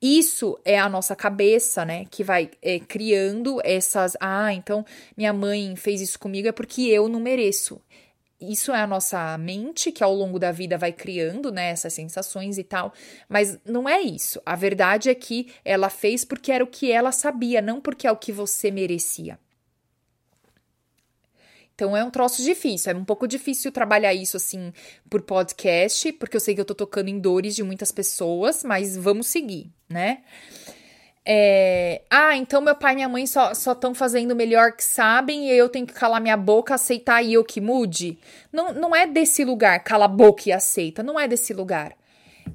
Isso 0.00 0.58
é 0.64 0.78
a 0.78 0.88
nossa 0.88 1.14
cabeça, 1.14 1.84
né? 1.84 2.06
Que 2.10 2.24
vai 2.24 2.50
é, 2.62 2.78
criando 2.78 3.60
essas. 3.62 4.16
Ah, 4.20 4.52
então 4.52 4.84
minha 5.16 5.32
mãe 5.32 5.74
fez 5.76 6.00
isso 6.00 6.18
comigo 6.18 6.48
é 6.48 6.52
porque 6.52 6.82
eu 6.82 7.08
não 7.08 7.20
mereço 7.20 7.80
isso 8.40 8.72
é 8.72 8.80
a 8.80 8.86
nossa 8.86 9.36
mente 9.38 9.90
que 9.90 10.04
ao 10.04 10.14
longo 10.14 10.38
da 10.38 10.52
vida 10.52 10.76
vai 10.76 10.92
criando, 10.92 11.50
né, 11.50 11.70
essas 11.70 11.92
sensações 11.92 12.58
e 12.58 12.64
tal, 12.64 12.92
mas 13.28 13.58
não 13.64 13.88
é 13.88 14.00
isso. 14.00 14.40
A 14.44 14.54
verdade 14.54 15.08
é 15.08 15.14
que 15.14 15.52
ela 15.64 15.88
fez 15.88 16.24
porque 16.24 16.52
era 16.52 16.62
o 16.62 16.66
que 16.66 16.92
ela 16.92 17.12
sabia, 17.12 17.62
não 17.62 17.80
porque 17.80 18.06
é 18.06 18.12
o 18.12 18.16
que 18.16 18.32
você 18.32 18.70
merecia. 18.70 19.38
Então 21.74 21.94
é 21.94 22.02
um 22.02 22.10
troço 22.10 22.42
difícil, 22.42 22.92
é 22.92 22.94
um 22.94 23.04
pouco 23.04 23.28
difícil 23.28 23.70
trabalhar 23.70 24.14
isso 24.14 24.38
assim 24.38 24.72
por 25.10 25.20
podcast, 25.20 26.10
porque 26.14 26.36
eu 26.36 26.40
sei 26.40 26.54
que 26.54 26.60
eu 26.60 26.64
tô 26.64 26.74
tocando 26.74 27.08
em 27.08 27.18
dores 27.18 27.54
de 27.54 27.62
muitas 27.62 27.92
pessoas, 27.92 28.64
mas 28.64 28.96
vamos 28.96 29.26
seguir, 29.26 29.70
né? 29.86 30.22
É, 31.28 32.02
ah, 32.08 32.36
então 32.36 32.60
meu 32.60 32.76
pai 32.76 32.92
e 32.92 32.96
minha 32.96 33.08
mãe 33.08 33.26
só 33.26 33.50
estão 33.50 33.92
fazendo 33.92 34.30
o 34.30 34.36
melhor 34.36 34.70
que 34.72 34.84
sabem 34.84 35.48
e 35.48 35.50
eu 35.50 35.68
tenho 35.68 35.84
que 35.84 35.92
calar 35.92 36.20
minha 36.20 36.36
boca, 36.36 36.74
aceitar 36.74 37.20
e 37.20 37.34
eu 37.34 37.44
que 37.44 37.60
mude. 37.60 38.16
Não, 38.52 38.72
não 38.72 38.94
é 38.94 39.08
desse 39.08 39.44
lugar, 39.44 39.82
cala 39.82 40.04
a 40.04 40.08
boca 40.08 40.44
e 40.46 40.52
aceita. 40.52 41.02
Não 41.02 41.18
é 41.18 41.26
desse 41.26 41.52
lugar 41.52 41.96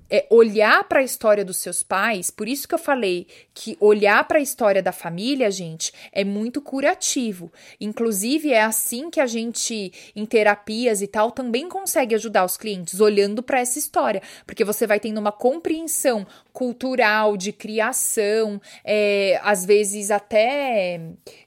é, 0.09 0.25
olhar 0.29 0.83
para 0.83 0.99
a 0.99 1.03
história 1.03 1.45
dos 1.45 1.57
seus 1.57 1.83
pais, 1.83 2.29
por 2.29 2.47
isso 2.47 2.67
que 2.67 2.75
eu 2.75 2.79
falei 2.79 3.27
que 3.53 3.77
olhar 3.79 4.27
para 4.27 4.39
a 4.39 4.41
história 4.41 4.81
da 4.81 4.91
família, 4.91 5.49
gente, 5.49 5.93
é 6.11 6.23
muito 6.23 6.61
curativo. 6.61 7.51
Inclusive, 7.79 8.51
é 8.51 8.61
assim 8.61 9.09
que 9.09 9.19
a 9.19 9.25
gente, 9.25 9.91
em 10.15 10.25
terapias 10.25 11.01
e 11.01 11.07
tal, 11.07 11.31
também 11.31 11.69
consegue 11.69 12.15
ajudar 12.15 12.43
os 12.45 12.57
clientes, 12.57 12.99
olhando 12.99 13.41
para 13.41 13.59
essa 13.59 13.79
história, 13.79 14.21
porque 14.45 14.63
você 14.63 14.85
vai 14.85 14.99
tendo 14.99 15.19
uma 15.19 15.31
compreensão 15.31 16.27
cultural, 16.51 17.37
de 17.37 17.51
criação, 17.51 18.61
é, 18.83 19.39
às 19.43 19.65
vezes 19.65 20.11
até 20.11 20.99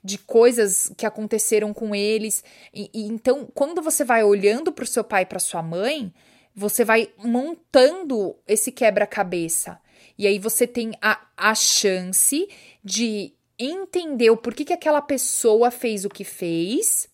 de 0.03 0.19
coisas 0.19 0.93
que 0.97 1.07
aconteceram 1.07 1.75
com 1.75 1.95
eles. 1.95 2.43
E, 2.73 2.91
e 2.95 3.07
então, 3.07 3.47
quando 3.55 3.83
você 3.83 4.05
vai 4.05 4.25
olhando 4.25 4.73
para 4.73 4.85
o 4.85 4.87
seu 4.87 5.05
pai 5.05 5.23
e 5.23 5.27
para 5.27 5.39
sua 5.39 5.63
mãe, 5.63 6.13
você 6.55 6.85
vai 6.85 7.11
montando 7.19 8.37
esse 8.47 8.71
quebra-cabeça. 8.71 9.81
E 10.17 10.27
aí 10.27 10.39
você 10.39 10.67
tem 10.67 10.93
a, 11.03 11.21
a 11.37 11.55
chance 11.55 12.49
de 12.83 13.33
entender 13.59 14.31
o 14.31 14.37
porquê 14.37 14.65
que 14.65 14.73
aquela 14.73 15.03
pessoa 15.03 15.71
fez 15.71 16.05
o 16.05 16.09
que 16.09 16.23
fez. 16.23 17.09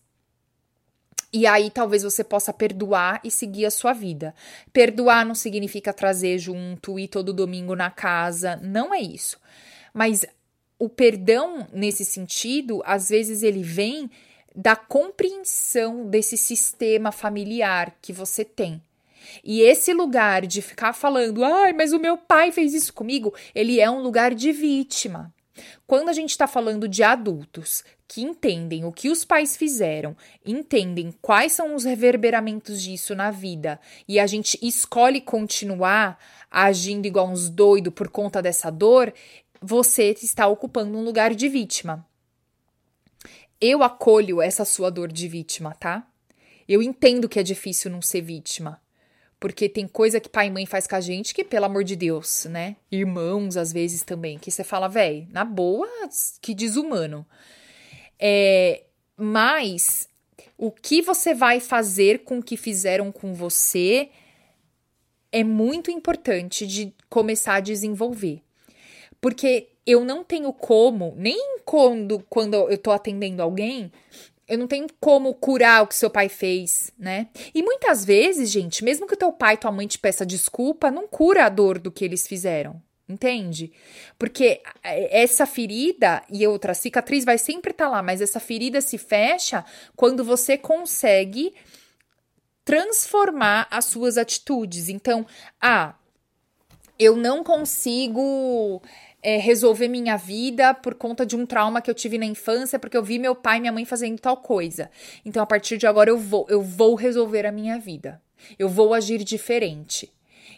E 1.33 1.47
aí 1.47 1.71
talvez 1.71 2.03
você 2.03 2.23
possa 2.23 2.53
perdoar 2.53 3.19
e 3.23 3.31
seguir 3.31 3.65
a 3.65 3.71
sua 3.71 3.93
vida. 3.93 4.35
Perdoar 4.71 5.25
não 5.25 5.33
significa 5.33 5.93
trazer 5.93 6.37
junto 6.37 6.99
e 6.99 7.07
todo 7.07 7.33
domingo 7.33 7.75
na 7.75 7.89
casa, 7.89 8.57
não 8.57 8.93
é 8.93 8.99
isso. 8.99 9.39
Mas 9.93 10.25
o 10.77 10.89
perdão 10.89 11.67
nesse 11.71 12.03
sentido, 12.03 12.81
às 12.85 13.09
vezes 13.09 13.43
ele 13.43 13.63
vem 13.63 14.09
da 14.53 14.75
compreensão 14.75 16.07
desse 16.07 16.35
sistema 16.35 17.11
familiar 17.11 17.95
que 18.01 18.11
você 18.11 18.43
tem. 18.43 18.81
E 19.43 19.61
esse 19.61 19.93
lugar 19.93 20.45
de 20.45 20.61
ficar 20.61 20.93
falando, 20.93 21.43
ai, 21.43 21.73
mas 21.73 21.93
o 21.93 21.99
meu 21.99 22.17
pai 22.17 22.51
fez 22.51 22.73
isso 22.73 22.93
comigo, 22.93 23.33
ele 23.53 23.79
é 23.79 23.89
um 23.89 24.01
lugar 24.01 24.33
de 24.33 24.51
vítima. 24.51 25.33
Quando 25.85 26.09
a 26.09 26.13
gente 26.13 26.31
está 26.31 26.47
falando 26.47 26.87
de 26.87 27.03
adultos 27.03 27.83
que 28.07 28.21
entendem 28.21 28.85
o 28.85 28.91
que 28.91 29.09
os 29.09 29.23
pais 29.23 29.55
fizeram, 29.55 30.15
entendem 30.45 31.13
quais 31.21 31.53
são 31.53 31.75
os 31.75 31.83
reverberamentos 31.83 32.81
disso 32.81 33.15
na 33.15 33.31
vida 33.31 33.79
e 34.07 34.19
a 34.19 34.27
gente 34.27 34.57
escolhe 34.61 35.21
continuar 35.21 36.17
agindo 36.49 37.05
igual 37.05 37.29
uns 37.29 37.49
doidos 37.49 37.93
por 37.93 38.09
conta 38.09 38.41
dessa 38.41 38.69
dor, 38.69 39.13
você 39.61 40.15
está 40.21 40.47
ocupando 40.47 40.97
um 40.97 41.03
lugar 41.03 41.33
de 41.33 41.47
vítima. 41.47 42.05
Eu 43.59 43.83
acolho 43.83 44.41
essa 44.41 44.65
sua 44.65 44.89
dor 44.89 45.11
de 45.11 45.27
vítima, 45.27 45.75
tá? 45.75 46.07
Eu 46.67 46.81
entendo 46.81 47.29
que 47.29 47.39
é 47.39 47.43
difícil 47.43 47.91
não 47.91 48.01
ser 48.01 48.21
vítima. 48.21 48.81
Porque 49.41 49.67
tem 49.67 49.87
coisa 49.87 50.19
que 50.19 50.29
pai 50.29 50.47
e 50.47 50.51
mãe 50.51 50.67
faz 50.67 50.85
com 50.85 50.95
a 50.95 51.01
gente 51.01 51.33
que, 51.33 51.43
pelo 51.43 51.65
amor 51.65 51.83
de 51.83 51.95
Deus, 51.95 52.45
né? 52.45 52.75
Irmãos, 52.91 53.57
às 53.57 53.73
vezes 53.73 54.03
também, 54.03 54.37
que 54.37 54.51
você 54.51 54.63
fala, 54.63 54.87
véi, 54.87 55.27
na 55.31 55.43
boa, 55.43 55.89
que 56.39 56.53
desumano. 56.53 57.25
É, 58.19 58.83
mas 59.17 60.07
o 60.59 60.69
que 60.69 61.01
você 61.01 61.33
vai 61.33 61.59
fazer 61.59 62.19
com 62.19 62.37
o 62.37 62.43
que 62.43 62.55
fizeram 62.55 63.11
com 63.11 63.33
você 63.33 64.11
é 65.31 65.43
muito 65.43 65.89
importante 65.89 66.67
de 66.67 66.93
começar 67.09 67.55
a 67.55 67.61
desenvolver. 67.61 68.43
Porque 69.19 69.69
eu 69.87 70.05
não 70.05 70.23
tenho 70.23 70.53
como, 70.53 71.15
nem 71.17 71.57
quando, 71.65 72.23
quando 72.29 72.53
eu 72.69 72.77
tô 72.77 72.91
atendendo 72.91 73.41
alguém, 73.41 73.91
eu 74.51 74.57
não 74.57 74.67
tenho 74.67 74.85
como 74.99 75.33
curar 75.33 75.81
o 75.81 75.87
que 75.87 75.95
seu 75.95 76.09
pai 76.09 76.27
fez, 76.27 76.91
né? 76.99 77.29
E 77.55 77.63
muitas 77.63 78.03
vezes, 78.03 78.49
gente, 78.49 78.83
mesmo 78.83 79.07
que 79.07 79.13
o 79.13 79.17
teu 79.17 79.31
pai 79.31 79.53
e 79.53 79.57
tua 79.57 79.71
mãe 79.71 79.87
te 79.87 79.97
peça 79.97 80.25
desculpa, 80.25 80.91
não 80.91 81.07
cura 81.07 81.45
a 81.45 81.49
dor 81.49 81.79
do 81.79 81.89
que 81.89 82.03
eles 82.03 82.27
fizeram. 82.27 82.81
Entende? 83.07 83.71
Porque 84.19 84.61
é, 84.83 85.21
essa 85.21 85.45
ferida 85.45 86.21
e 86.29 86.45
outra 86.45 86.73
cicatriz 86.73 87.23
vai 87.23 87.37
sempre 87.37 87.71
estar 87.71 87.85
tá 87.85 87.91
lá, 87.91 88.03
mas 88.03 88.19
essa 88.19 88.41
ferida 88.41 88.81
se 88.81 88.97
fecha 88.97 89.63
quando 89.95 90.21
você 90.21 90.57
consegue 90.57 91.53
transformar 92.65 93.69
as 93.71 93.85
suas 93.85 94.17
atitudes. 94.17 94.89
Então, 94.89 95.25
ah, 95.61 95.95
eu 96.99 97.15
não 97.15 97.41
consigo 97.41 98.81
é, 99.21 99.37
resolver 99.37 99.87
minha 99.87 100.17
vida 100.17 100.73
por 100.73 100.95
conta 100.95 101.25
de 101.25 101.35
um 101.35 101.45
trauma 101.45 101.81
que 101.81 101.89
eu 101.89 101.95
tive 101.95 102.17
na 102.17 102.25
infância, 102.25 102.79
porque 102.79 102.97
eu 102.97 103.03
vi 103.03 103.19
meu 103.19 103.35
pai 103.35 103.57
e 103.57 103.61
minha 103.61 103.71
mãe 103.71 103.85
fazendo 103.85 104.19
tal 104.19 104.37
coisa. 104.37 104.89
Então, 105.25 105.41
a 105.41 105.45
partir 105.45 105.77
de 105.77 105.87
agora, 105.87 106.09
eu 106.09 106.17
vou, 106.17 106.45
eu 106.49 106.61
vou 106.61 106.95
resolver 106.95 107.45
a 107.45 107.51
minha 107.51 107.77
vida. 107.79 108.21
Eu 108.57 108.67
vou 108.67 108.93
agir 108.93 109.23
diferente. 109.23 110.11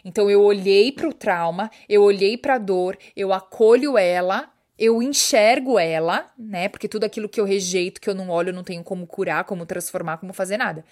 Então, 0.04 0.30
eu 0.30 0.42
olhei 0.42 0.92
para 0.92 1.08
o 1.08 1.12
trauma, 1.12 1.70
eu 1.88 2.02
olhei 2.02 2.36
para 2.36 2.54
a 2.54 2.58
dor, 2.58 2.96
eu 3.16 3.32
acolho 3.32 3.96
ela, 3.98 4.50
eu 4.78 5.02
enxergo 5.02 5.78
ela, 5.78 6.30
né? 6.38 6.68
Porque 6.68 6.88
tudo 6.88 7.04
aquilo 7.04 7.28
que 7.28 7.40
eu 7.40 7.44
rejeito, 7.44 8.00
que 8.00 8.10
eu 8.10 8.14
não 8.14 8.28
olho, 8.28 8.48
eu 8.50 8.54
não 8.54 8.64
tenho 8.64 8.82
como 8.82 9.06
curar, 9.06 9.44
como 9.44 9.64
transformar, 9.64 10.18
como 10.18 10.32
fazer 10.32 10.56
nada 10.56 10.84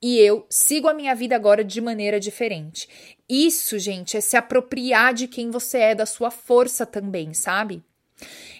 e 0.00 0.18
eu 0.18 0.46
sigo 0.50 0.88
a 0.88 0.94
minha 0.94 1.14
vida 1.14 1.34
agora 1.34 1.64
de 1.64 1.80
maneira 1.80 2.20
diferente. 2.20 2.88
Isso, 3.28 3.78
gente, 3.78 4.16
é 4.16 4.20
se 4.20 4.36
apropriar 4.36 5.14
de 5.14 5.26
quem 5.26 5.50
você 5.50 5.78
é, 5.78 5.94
da 5.94 6.06
sua 6.06 6.30
força 6.30 6.84
também, 6.84 7.34
sabe? 7.34 7.82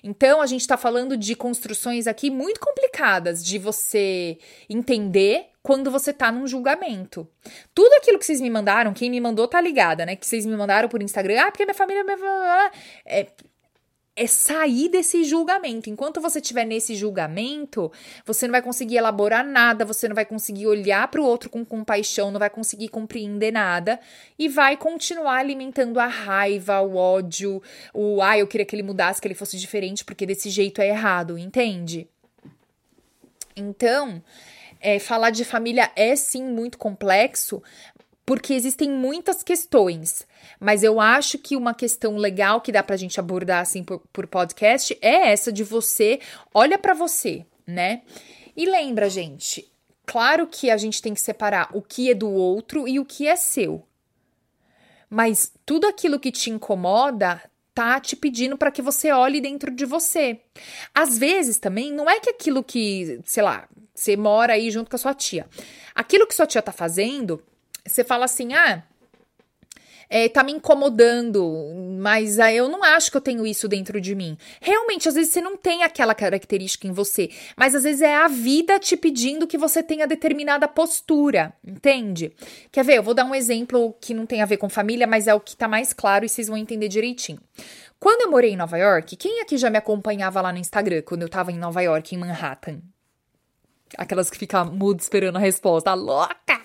Então, 0.02 0.40
a 0.40 0.46
gente 0.46 0.60
está 0.60 0.76
falando 0.76 1.16
de 1.16 1.34
construções 1.34 2.06
aqui 2.06 2.30
muito 2.30 2.60
complicadas 2.60 3.44
de 3.44 3.58
você 3.58 4.38
entender 4.68 5.46
quando 5.62 5.90
você 5.90 6.12
tá 6.12 6.30
num 6.30 6.46
julgamento. 6.46 7.28
Tudo 7.74 7.92
aquilo 7.94 8.18
que 8.18 8.24
vocês 8.24 8.40
me 8.40 8.50
mandaram, 8.50 8.92
quem 8.92 9.10
me 9.10 9.20
mandou 9.20 9.48
tá 9.48 9.60
ligada, 9.60 10.06
né? 10.06 10.14
Que 10.14 10.26
vocês 10.26 10.46
me 10.46 10.56
mandaram 10.56 10.88
por 10.88 11.02
Instagram, 11.02 11.40
ah, 11.40 11.50
porque 11.50 11.64
minha 11.64 11.74
família. 11.74 12.04
É, 13.04 13.26
é 14.16 14.26
sair 14.26 14.88
desse 14.88 15.24
julgamento. 15.24 15.90
Enquanto 15.90 16.22
você 16.22 16.38
estiver 16.38 16.64
nesse 16.64 16.94
julgamento, 16.94 17.92
você 18.24 18.46
não 18.46 18.52
vai 18.52 18.62
conseguir 18.62 18.96
elaborar 18.96 19.46
nada, 19.46 19.84
você 19.84 20.08
não 20.08 20.14
vai 20.14 20.24
conseguir 20.24 20.66
olhar 20.66 21.06
para 21.08 21.20
o 21.20 21.24
outro 21.24 21.50
com 21.50 21.62
compaixão, 21.64 22.30
não 22.30 22.40
vai 22.40 22.48
conseguir 22.48 22.88
compreender 22.88 23.52
nada 23.52 24.00
e 24.38 24.48
vai 24.48 24.74
continuar 24.78 25.36
alimentando 25.36 26.00
a 26.00 26.06
raiva, 26.06 26.80
o 26.80 26.96
ódio, 26.96 27.62
o 27.92 28.22
ah, 28.22 28.38
eu 28.38 28.46
queria 28.46 28.64
que 28.64 28.74
ele 28.74 28.82
mudasse, 28.82 29.20
que 29.20 29.28
ele 29.28 29.34
fosse 29.34 29.58
diferente, 29.58 30.02
porque 30.02 30.24
desse 30.24 30.48
jeito 30.48 30.80
é 30.80 30.88
errado, 30.88 31.36
entende? 31.36 32.08
Então, 33.54 34.22
é, 34.80 34.98
falar 34.98 35.30
de 35.30 35.44
família 35.44 35.90
é 35.94 36.16
sim 36.16 36.42
muito 36.42 36.78
complexo, 36.78 37.62
porque 38.26 38.52
existem 38.52 38.90
muitas 38.90 39.44
questões, 39.44 40.26
mas 40.58 40.82
eu 40.82 41.00
acho 41.00 41.38
que 41.38 41.56
uma 41.56 41.72
questão 41.72 42.16
legal 42.16 42.60
que 42.60 42.72
dá 42.72 42.82
pra 42.82 42.96
gente 42.96 43.20
abordar 43.20 43.62
assim 43.62 43.84
por, 43.84 44.00
por 44.12 44.26
podcast 44.26 44.98
é 45.00 45.30
essa 45.30 45.52
de 45.52 45.62
você 45.62 46.18
olha 46.52 46.76
para 46.76 46.92
você, 46.92 47.46
né? 47.64 48.02
E 48.56 48.66
lembra, 48.66 49.08
gente, 49.08 49.70
claro 50.04 50.48
que 50.48 50.70
a 50.70 50.76
gente 50.76 51.00
tem 51.00 51.14
que 51.14 51.20
separar 51.20 51.70
o 51.72 51.80
que 51.80 52.10
é 52.10 52.14
do 52.14 52.28
outro 52.28 52.88
e 52.88 52.98
o 52.98 53.04
que 53.04 53.28
é 53.28 53.36
seu. 53.36 53.86
Mas 55.08 55.52
tudo 55.64 55.86
aquilo 55.86 56.18
que 56.18 56.32
te 56.32 56.50
incomoda 56.50 57.40
tá 57.72 58.00
te 58.00 58.16
pedindo 58.16 58.56
para 58.56 58.72
que 58.72 58.82
você 58.82 59.12
olhe 59.12 59.40
dentro 59.40 59.70
de 59.70 59.84
você. 59.84 60.40
Às 60.92 61.16
vezes 61.16 61.58
também 61.58 61.92
não 61.92 62.10
é 62.10 62.18
que 62.18 62.30
aquilo 62.30 62.64
que, 62.64 63.20
sei 63.24 63.42
lá, 63.42 63.68
você 63.94 64.16
mora 64.16 64.54
aí 64.54 64.70
junto 64.70 64.90
com 64.90 64.96
a 64.96 64.98
sua 64.98 65.14
tia. 65.14 65.46
Aquilo 65.94 66.26
que 66.26 66.34
sua 66.34 66.46
tia 66.46 66.62
tá 66.62 66.72
fazendo, 66.72 67.40
você 67.86 68.04
fala 68.04 68.24
assim: 68.24 68.54
"Ah, 68.54 68.82
é, 70.08 70.28
tá 70.28 70.42
me 70.42 70.52
incomodando, 70.52 71.96
mas 71.98 72.38
ah, 72.38 72.52
eu 72.52 72.68
não 72.68 72.82
acho 72.82 73.10
que 73.10 73.16
eu 73.16 73.20
tenho 73.20 73.46
isso 73.46 73.66
dentro 73.66 74.00
de 74.00 74.14
mim. 74.14 74.38
Realmente, 74.60 75.08
às 75.08 75.14
vezes 75.14 75.32
você 75.32 75.40
não 75.40 75.56
tem 75.56 75.82
aquela 75.82 76.14
característica 76.14 76.86
em 76.86 76.92
você, 76.92 77.30
mas 77.56 77.74
às 77.74 77.82
vezes 77.82 78.02
é 78.02 78.14
a 78.14 78.28
vida 78.28 78.78
te 78.78 78.96
pedindo 78.96 79.46
que 79.46 79.58
você 79.58 79.82
tenha 79.82 80.06
determinada 80.06 80.68
postura, 80.68 81.52
entende? 81.66 82.32
Quer 82.70 82.84
ver? 82.84 82.98
Eu 82.98 83.02
vou 83.02 83.14
dar 83.14 83.24
um 83.24 83.34
exemplo 83.34 83.96
que 84.00 84.14
não 84.14 84.26
tem 84.26 84.42
a 84.42 84.46
ver 84.46 84.58
com 84.58 84.68
família, 84.68 85.06
mas 85.06 85.26
é 85.26 85.34
o 85.34 85.40
que 85.40 85.56
tá 85.56 85.66
mais 85.66 85.92
claro 85.92 86.24
e 86.24 86.28
vocês 86.28 86.46
vão 86.48 86.56
entender 86.56 86.88
direitinho. 86.88 87.40
Quando 87.98 88.22
eu 88.22 88.30
morei 88.30 88.52
em 88.52 88.56
Nova 88.56 88.76
York, 88.76 89.16
quem 89.16 89.40
aqui 89.40 89.56
já 89.56 89.70
me 89.70 89.78
acompanhava 89.78 90.40
lá 90.40 90.52
no 90.52 90.58
Instagram 90.58 91.02
quando 91.02 91.22
eu 91.22 91.28
tava 91.28 91.50
em 91.50 91.58
Nova 91.58 91.80
York, 91.80 92.14
em 92.14 92.18
Manhattan? 92.18 92.80
Aquelas 93.96 94.30
que 94.30 94.38
ficam 94.38 94.66
mudo 94.66 95.00
esperando 95.00 95.36
a 95.36 95.40
resposta, 95.40 95.94
louca! 95.94 96.60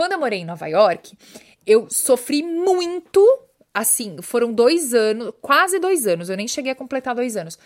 Quando 0.00 0.12
eu 0.12 0.18
morei 0.18 0.38
em 0.38 0.46
Nova 0.46 0.66
York, 0.66 1.14
eu 1.66 1.86
sofri 1.90 2.42
muito. 2.42 3.20
Assim, 3.74 4.16
foram 4.22 4.50
dois 4.50 4.94
anos, 4.94 5.30
quase 5.42 5.78
dois 5.78 6.06
anos, 6.06 6.30
eu 6.30 6.38
nem 6.38 6.48
cheguei 6.48 6.72
a 6.72 6.74
completar 6.74 7.14
dois 7.14 7.36
anos. 7.36 7.58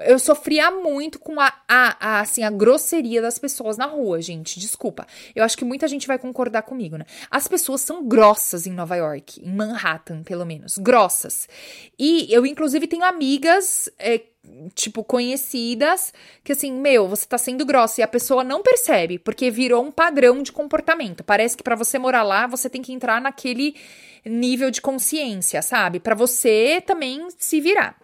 Eu 0.00 0.18
sofria 0.18 0.70
muito 0.70 1.18
com 1.18 1.40
a, 1.40 1.52
a, 1.68 1.96
a, 2.00 2.20
assim, 2.20 2.42
a 2.42 2.50
grosseria 2.50 3.20
das 3.20 3.38
pessoas 3.38 3.76
na 3.76 3.86
rua, 3.86 4.20
gente. 4.20 4.58
Desculpa. 4.58 5.06
Eu 5.34 5.44
acho 5.44 5.56
que 5.56 5.64
muita 5.64 5.86
gente 5.86 6.06
vai 6.06 6.18
concordar 6.18 6.62
comigo, 6.62 6.96
né? 6.96 7.04
As 7.30 7.46
pessoas 7.46 7.80
são 7.80 8.06
grossas 8.06 8.66
em 8.66 8.72
Nova 8.72 8.96
York, 8.96 9.40
em 9.44 9.54
Manhattan, 9.54 10.22
pelo 10.22 10.44
menos. 10.46 10.78
Grossas. 10.78 11.48
E 11.98 12.26
eu, 12.32 12.46
inclusive, 12.46 12.86
tenho 12.86 13.04
amigas 13.04 13.90
é, 13.98 14.22
tipo, 14.74 15.04
conhecidas, 15.04 16.12
que 16.42 16.52
assim, 16.52 16.72
meu, 16.72 17.08
você 17.08 17.26
tá 17.26 17.36
sendo 17.36 17.64
grossa 17.66 18.00
e 18.00 18.04
a 18.04 18.08
pessoa 18.08 18.42
não 18.42 18.62
percebe, 18.62 19.18
porque 19.18 19.50
virou 19.50 19.84
um 19.84 19.90
padrão 19.90 20.42
de 20.42 20.52
comportamento. 20.52 21.22
Parece 21.22 21.56
que 21.56 21.62
para 21.62 21.76
você 21.76 21.98
morar 21.98 22.22
lá, 22.22 22.46
você 22.46 22.68
tem 22.70 22.82
que 22.82 22.92
entrar 22.92 23.20
naquele 23.20 23.74
nível 24.24 24.70
de 24.70 24.80
consciência, 24.80 25.62
sabe? 25.62 26.00
Para 26.00 26.14
você 26.14 26.82
também 26.86 27.28
se 27.38 27.60
virar. 27.60 27.99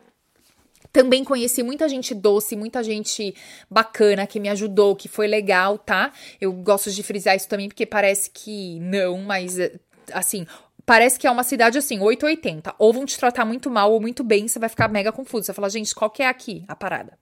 Também 0.96 1.22
conheci 1.22 1.62
muita 1.62 1.86
gente 1.90 2.14
doce, 2.14 2.56
muita 2.56 2.82
gente 2.82 3.34
bacana 3.68 4.26
que 4.26 4.40
me 4.40 4.48
ajudou, 4.48 4.96
que 4.96 5.08
foi 5.08 5.26
legal, 5.26 5.76
tá? 5.76 6.10
Eu 6.40 6.50
gosto 6.54 6.90
de 6.90 7.02
frisar 7.02 7.36
isso 7.36 7.46
também 7.46 7.68
porque 7.68 7.84
parece 7.84 8.30
que 8.30 8.80
não, 8.80 9.18
mas 9.18 9.58
assim, 10.10 10.46
parece 10.86 11.18
que 11.18 11.26
é 11.26 11.30
uma 11.30 11.42
cidade 11.42 11.76
assim, 11.76 12.00
880. 12.00 12.74
Ou 12.78 12.94
vão 12.94 13.04
te 13.04 13.18
tratar 13.18 13.44
muito 13.44 13.70
mal 13.70 13.92
ou 13.92 14.00
muito 14.00 14.24
bem, 14.24 14.48
você 14.48 14.58
vai 14.58 14.70
ficar 14.70 14.88
mega 14.88 15.12
confuso. 15.12 15.44
Você 15.44 15.52
vai 15.52 15.56
falar, 15.56 15.68
gente, 15.68 15.94
qual 15.94 16.08
que 16.08 16.22
é 16.22 16.28
aqui 16.28 16.64
a 16.66 16.74
parada? 16.74 17.18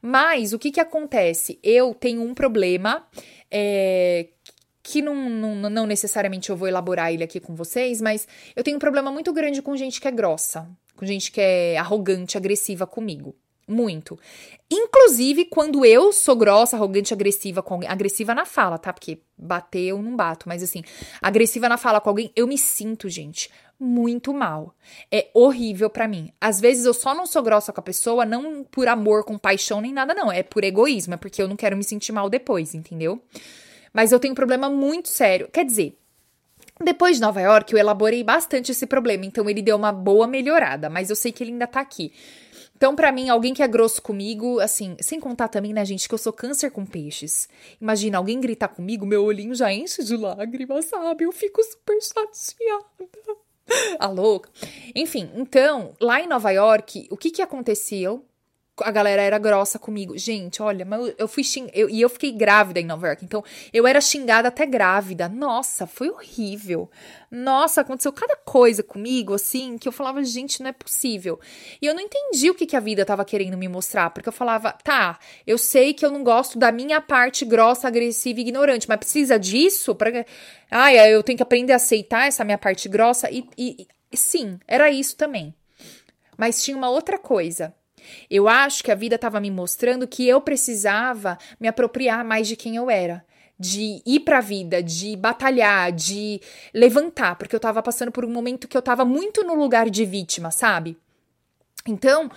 Mas 0.00 0.52
o 0.52 0.58
que 0.58 0.70
que 0.70 0.78
acontece? 0.78 1.58
Eu 1.64 1.92
tenho 1.92 2.22
um 2.22 2.32
problema 2.32 3.04
é, 3.50 4.28
que 4.84 5.02
não, 5.02 5.16
não, 5.28 5.68
não 5.68 5.84
necessariamente 5.84 6.50
eu 6.50 6.56
vou 6.56 6.68
elaborar 6.68 7.12
ele 7.12 7.24
aqui 7.24 7.40
com 7.40 7.56
vocês, 7.56 8.00
mas 8.00 8.28
eu 8.54 8.62
tenho 8.62 8.76
um 8.76 8.80
problema 8.80 9.10
muito 9.10 9.32
grande 9.32 9.60
com 9.60 9.76
gente 9.76 10.00
que 10.00 10.06
é 10.06 10.12
grossa, 10.12 10.68
com 11.00 11.06
gente 11.06 11.32
que 11.32 11.40
é 11.40 11.78
arrogante, 11.78 12.36
agressiva 12.36 12.86
comigo. 12.86 13.34
Muito. 13.66 14.18
Inclusive, 14.70 15.46
quando 15.46 15.86
eu 15.86 16.12
sou 16.12 16.36
grossa, 16.36 16.76
arrogante, 16.76 17.14
agressiva 17.14 17.62
com 17.62 17.74
alguém. 17.74 17.88
Agressiva 17.88 18.34
na 18.34 18.44
fala, 18.44 18.76
tá? 18.76 18.92
Porque 18.92 19.22
bater 19.38 19.86
eu 19.86 20.02
não 20.02 20.14
bato, 20.14 20.46
mas 20.46 20.62
assim, 20.62 20.82
agressiva 21.22 21.70
na 21.70 21.78
fala 21.78 22.00
com 22.00 22.10
alguém, 22.10 22.30
eu 22.36 22.46
me 22.46 22.58
sinto, 22.58 23.08
gente, 23.08 23.48
muito 23.78 24.34
mal. 24.34 24.74
É 25.10 25.28
horrível 25.32 25.88
para 25.88 26.06
mim. 26.06 26.30
Às 26.38 26.60
vezes 26.60 26.84
eu 26.84 26.92
só 26.92 27.14
não 27.14 27.24
sou 27.24 27.42
grossa 27.42 27.72
com 27.72 27.80
a 27.80 27.84
pessoa, 27.84 28.26
não 28.26 28.62
por 28.64 28.86
amor, 28.86 29.24
com 29.24 29.38
paixão, 29.38 29.80
nem 29.80 29.92
nada, 29.92 30.12
não. 30.12 30.30
É 30.30 30.42
por 30.42 30.64
egoísmo, 30.64 31.14
é 31.14 31.16
porque 31.16 31.40
eu 31.40 31.48
não 31.48 31.56
quero 31.56 31.76
me 31.76 31.84
sentir 31.84 32.12
mal 32.12 32.28
depois, 32.28 32.74
entendeu? 32.74 33.22
Mas 33.92 34.12
eu 34.12 34.20
tenho 34.20 34.32
um 34.32 34.36
problema 34.36 34.68
muito 34.68 35.08
sério. 35.08 35.48
Quer 35.50 35.64
dizer, 35.64 35.96
depois 36.82 37.16
de 37.16 37.22
Nova 37.22 37.40
York, 37.40 37.72
eu 37.72 37.78
elaborei 37.78 38.24
bastante 38.24 38.72
esse 38.72 38.86
problema, 38.86 39.26
então 39.26 39.48
ele 39.48 39.62
deu 39.62 39.76
uma 39.76 39.92
boa 39.92 40.26
melhorada, 40.26 40.88
mas 40.88 41.10
eu 41.10 41.16
sei 41.16 41.30
que 41.30 41.42
ele 41.42 41.52
ainda 41.52 41.66
tá 41.66 41.80
aqui. 41.80 42.12
Então, 42.80 42.96
para 42.96 43.12
mim, 43.12 43.28
alguém 43.28 43.52
que 43.52 43.62
é 43.62 43.68
grosso 43.68 44.00
comigo, 44.00 44.58
assim, 44.58 44.96
sem 45.00 45.20
contar 45.20 45.48
também, 45.48 45.74
né, 45.74 45.84
gente, 45.84 46.08
que 46.08 46.14
eu 46.14 46.18
sou 46.18 46.32
câncer 46.32 46.70
com 46.70 46.86
peixes. 46.86 47.46
Imagina, 47.78 48.16
alguém 48.16 48.40
gritar 48.40 48.68
comigo, 48.68 49.04
meu 49.04 49.22
olhinho 49.22 49.54
já 49.54 49.70
enche 49.70 50.02
de 50.02 50.16
lágrimas, 50.16 50.86
sabe? 50.86 51.24
Eu 51.24 51.32
fico 51.32 51.62
super 51.62 52.00
chateada. 52.00 52.86
A 53.98 54.08
louca. 54.08 54.48
Enfim, 54.94 55.30
então, 55.34 55.92
lá 56.00 56.22
em 56.22 56.26
Nova 56.26 56.50
York, 56.50 57.06
o 57.10 57.18
que 57.18 57.30
que 57.30 57.42
aconteceu? 57.42 58.24
A 58.82 58.90
galera 58.90 59.22
era 59.22 59.38
grossa 59.38 59.78
comigo. 59.78 60.16
Gente, 60.16 60.62
olha, 60.62 60.86
eu 61.18 61.28
fui 61.28 61.44
xing... 61.44 61.70
eu, 61.74 61.88
e 61.88 62.00
eu 62.00 62.08
fiquei 62.08 62.32
grávida 62.32 62.80
em 62.80 62.86
Nova 62.86 63.06
York. 63.08 63.24
Então, 63.24 63.44
eu 63.72 63.86
era 63.86 64.00
xingada 64.00 64.48
até 64.48 64.66
grávida. 64.66 65.28
Nossa, 65.28 65.86
foi 65.86 66.10
horrível. 66.10 66.90
Nossa, 67.30 67.80
aconteceu 67.80 68.12
cada 68.12 68.36
coisa 68.36 68.82
comigo, 68.82 69.34
assim, 69.34 69.78
que 69.78 69.86
eu 69.86 69.92
falava, 69.92 70.22
gente, 70.24 70.60
não 70.62 70.70
é 70.70 70.72
possível. 70.72 71.38
E 71.80 71.86
eu 71.86 71.94
não 71.94 72.00
entendi 72.00 72.50
o 72.50 72.54
que, 72.54 72.66
que 72.66 72.76
a 72.76 72.80
vida 72.80 73.04
tava 73.04 73.24
querendo 73.24 73.56
me 73.56 73.68
mostrar, 73.68 74.10
porque 74.10 74.28
eu 74.28 74.32
falava, 74.32 74.72
tá, 74.72 75.18
eu 75.46 75.56
sei 75.56 75.94
que 75.94 76.04
eu 76.04 76.10
não 76.10 76.24
gosto 76.24 76.58
da 76.58 76.72
minha 76.72 77.00
parte 77.00 77.44
grossa, 77.44 77.86
agressiva 77.88 78.40
e 78.40 78.42
ignorante, 78.42 78.88
mas 78.88 78.98
precisa 78.98 79.38
disso? 79.38 79.94
Pra... 79.94 80.10
Ai, 80.70 81.14
eu 81.14 81.22
tenho 81.22 81.36
que 81.36 81.42
aprender 81.42 81.72
a 81.72 81.76
aceitar 81.76 82.26
essa 82.26 82.44
minha 82.44 82.58
parte 82.58 82.88
grossa. 82.88 83.30
e, 83.30 83.46
e 84.12 84.16
sim, 84.16 84.58
era 84.66 84.90
isso 84.90 85.16
também. 85.16 85.54
Mas 86.36 86.62
tinha 86.64 86.76
uma 86.76 86.90
outra 86.90 87.18
coisa 87.18 87.74
eu 88.30 88.48
acho 88.48 88.82
que 88.82 88.90
a 88.90 88.94
vida 88.94 89.14
estava 89.16 89.40
me 89.40 89.50
mostrando 89.50 90.06
que 90.06 90.26
eu 90.26 90.40
precisava 90.40 91.38
me 91.58 91.68
apropriar 91.68 92.24
mais 92.24 92.46
de 92.48 92.56
quem 92.56 92.76
eu 92.76 92.90
era. 92.90 93.24
De 93.58 94.00
ir 94.06 94.20
pra 94.20 94.40
vida, 94.40 94.82
de 94.82 95.14
batalhar, 95.16 95.92
de 95.92 96.40
levantar, 96.72 97.36
porque 97.36 97.54
eu 97.54 97.60
tava 97.60 97.82
passando 97.82 98.10
por 98.10 98.24
um 98.24 98.30
momento 98.30 98.66
que 98.66 98.76
eu 98.76 98.80
tava 98.80 99.04
muito 99.04 99.44
no 99.44 99.54
lugar 99.54 99.90
de 99.90 100.04
vítima, 100.06 100.50
sabe? 100.50 100.96
Então, 101.86 102.30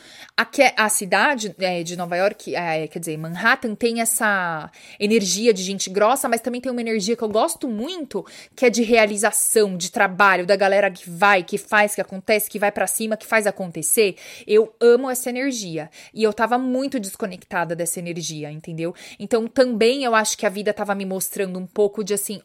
é, 0.59 0.73
a 0.77 0.89
cidade 0.89 1.53
é, 1.59 1.83
de 1.83 1.97
Nova 1.97 2.15
York, 2.15 2.55
é, 2.55 2.87
quer 2.87 2.99
dizer, 2.99 3.17
Manhattan, 3.17 3.75
tem 3.75 3.99
essa 3.99 4.71
energia 4.99 5.53
de 5.53 5.61
gente 5.61 5.89
grossa, 5.89 6.29
mas 6.29 6.41
também 6.41 6.61
tem 6.61 6.71
uma 6.71 6.81
energia 6.81 7.15
que 7.15 7.23
eu 7.23 7.29
gosto 7.29 7.67
muito, 7.67 8.25
que 8.55 8.65
é 8.65 8.69
de 8.69 8.83
realização, 8.83 9.75
de 9.75 9.91
trabalho, 9.91 10.45
da 10.45 10.55
galera 10.55 10.89
que 10.89 11.09
vai, 11.09 11.43
que 11.43 11.57
faz, 11.57 11.93
que 11.93 12.01
acontece, 12.01 12.49
que 12.49 12.59
vai 12.59 12.71
para 12.71 12.87
cima, 12.87 13.17
que 13.17 13.25
faz 13.25 13.45
acontecer. 13.45 14.15
Eu 14.47 14.73
amo 14.79 15.09
essa 15.09 15.29
energia. 15.29 15.89
E 16.13 16.23
eu 16.23 16.31
tava 16.31 16.57
muito 16.57 16.99
desconectada 16.99 17.75
dessa 17.75 17.99
energia, 17.99 18.51
entendeu? 18.51 18.95
Então, 19.19 19.47
também 19.47 20.03
eu 20.03 20.15
acho 20.15 20.37
que 20.37 20.45
a 20.45 20.49
vida 20.49 20.73
tava 20.73 20.95
me 20.95 21.05
mostrando 21.05 21.59
um 21.59 21.67
pouco 21.67 22.03
de 22.03 22.13
assim, 22.13 22.41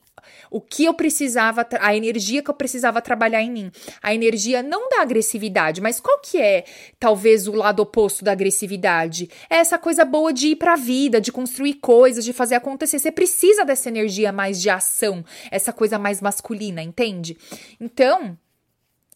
o 0.51 0.61
que 0.61 0.85
eu 0.85 0.95
precisava, 0.95 1.67
a 1.81 1.95
energia 1.95 2.43
que 2.43 2.51
eu 2.51 2.55
precisava 2.55 3.01
trabalhar 3.01 3.43
em 3.43 3.51
mim. 3.51 3.73
A 4.03 4.15
energia 4.15 4.63
não 4.63 4.89
da 4.89 5.03
agressividade, 5.03 5.81
mas 5.81 6.01
qual 6.01 6.19
que 6.21 6.41
é, 6.41 6.65
talvez, 6.99 7.47
o 7.47 7.53
lado 7.53 7.81
oposto 7.81 8.25
da 8.25 8.33
agressividade? 8.33 9.31
É 9.49 9.57
essa 9.57 9.79
coisa 9.79 10.05
boa 10.05 10.33
de 10.33 10.49
ir 10.49 10.57
pra 10.57 10.77
vida, 10.77 11.21
de 11.21 11.33
construir 11.33 11.75
coisas, 11.75 12.25
de 12.25 12.33
fazer 12.33 12.55
acontecer. 12.55 12.99
Você 12.99 13.13
precisa 13.13 13.65
dessa 13.65 13.89
energia 13.89 14.33
mais 14.33 14.61
de 14.61 14.71
ação, 14.71 15.25
essa 15.51 15.73
coisa 15.73 15.99
mais 15.99 16.21
masculina, 16.21 16.83
entende? 16.83 17.37
Então, 17.81 18.37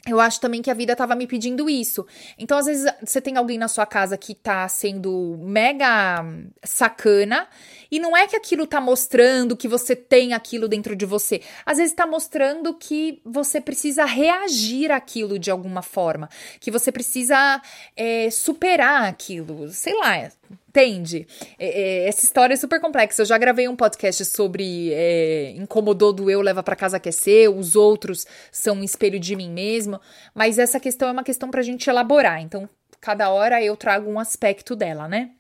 eu 0.07 0.19
acho 0.19 0.41
também 0.41 0.61
que 0.61 0.71
a 0.71 0.75
vida 0.75 0.97
tava 0.97 1.15
me 1.15 1.29
pedindo 1.29 1.71
isso. 1.71 2.05
Então, 2.37 2.59
às 2.59 2.67
vezes, 2.67 2.93
você 3.05 3.21
tem 3.21 3.37
alguém 3.37 3.57
na 3.57 3.69
sua 3.69 3.87
casa 3.87 4.19
que 4.19 4.35
tá 4.35 4.67
sendo 4.67 5.39
mega 5.41 6.25
sacana, 6.65 7.49
e 7.89 8.01
não 8.01 8.17
é 8.17 8.27
que 8.27 8.35
aquilo 8.35 8.67
tá 8.67 8.81
mostrando 8.81 9.57
que 9.57 9.69
você 9.69 9.95
tem 9.95 10.35
aquilo 10.35 10.67
dentro 10.67 10.97
de 10.97 11.07
você. 11.07 11.41
Às 11.65 11.79
vezes 11.79 11.95
tá 11.95 12.05
mostrando 12.05 12.75
que 12.75 13.21
você 13.25 13.61
precisa 13.61 14.05
reagir 14.05 14.91
àquilo 14.91 15.39
de 15.39 15.53
alguma 15.53 15.83
forma, 15.83 16.29
que 16.59 16.71
você 16.71 16.91
precisa 16.91 17.63
é, 17.97 18.29
superar 18.29 19.05
aquilo. 19.05 19.69
Sei 19.69 19.95
lá, 19.95 20.31
Entende? 20.75 21.27
É, 21.59 21.67
é, 21.67 22.09
essa 22.09 22.25
história 22.25 22.55
é 22.55 22.57
super 22.57 22.81
complexa. 22.81 23.21
Eu 23.21 23.27
já 23.27 23.37
gravei 23.37 23.69
um 23.69 23.77
podcast 23.77 24.25
sobre 24.25 24.91
é, 24.95 25.51
incomodou 25.51 26.15
do 26.15 26.31
eu, 26.31 26.41
leva 26.41 26.63
para 26.63 26.75
casa 26.75 26.99
que 26.99 27.13
seu, 27.13 27.55
os 27.55 27.77
outros 27.77 28.27
são 28.51 28.77
um 28.77 28.83
espelho 28.83 29.21
de 29.21 29.37
mim 29.37 29.51
mesmo. 29.51 30.01
Mas 30.35 30.59
essa 30.59 30.81
questão 30.81 31.09
é 31.09 31.13
uma 31.13 31.23
questão 31.23 31.51
pra 31.51 31.61
gente 31.61 31.91
elaborar. 31.91 32.41
Então, 32.41 32.67
cada 33.03 33.29
hora 33.29 33.63
eu 33.63 33.77
trago 33.77 34.11
um 34.11 34.19
aspecto 34.19 34.75
dela, 34.75 35.07
né? 35.07 35.33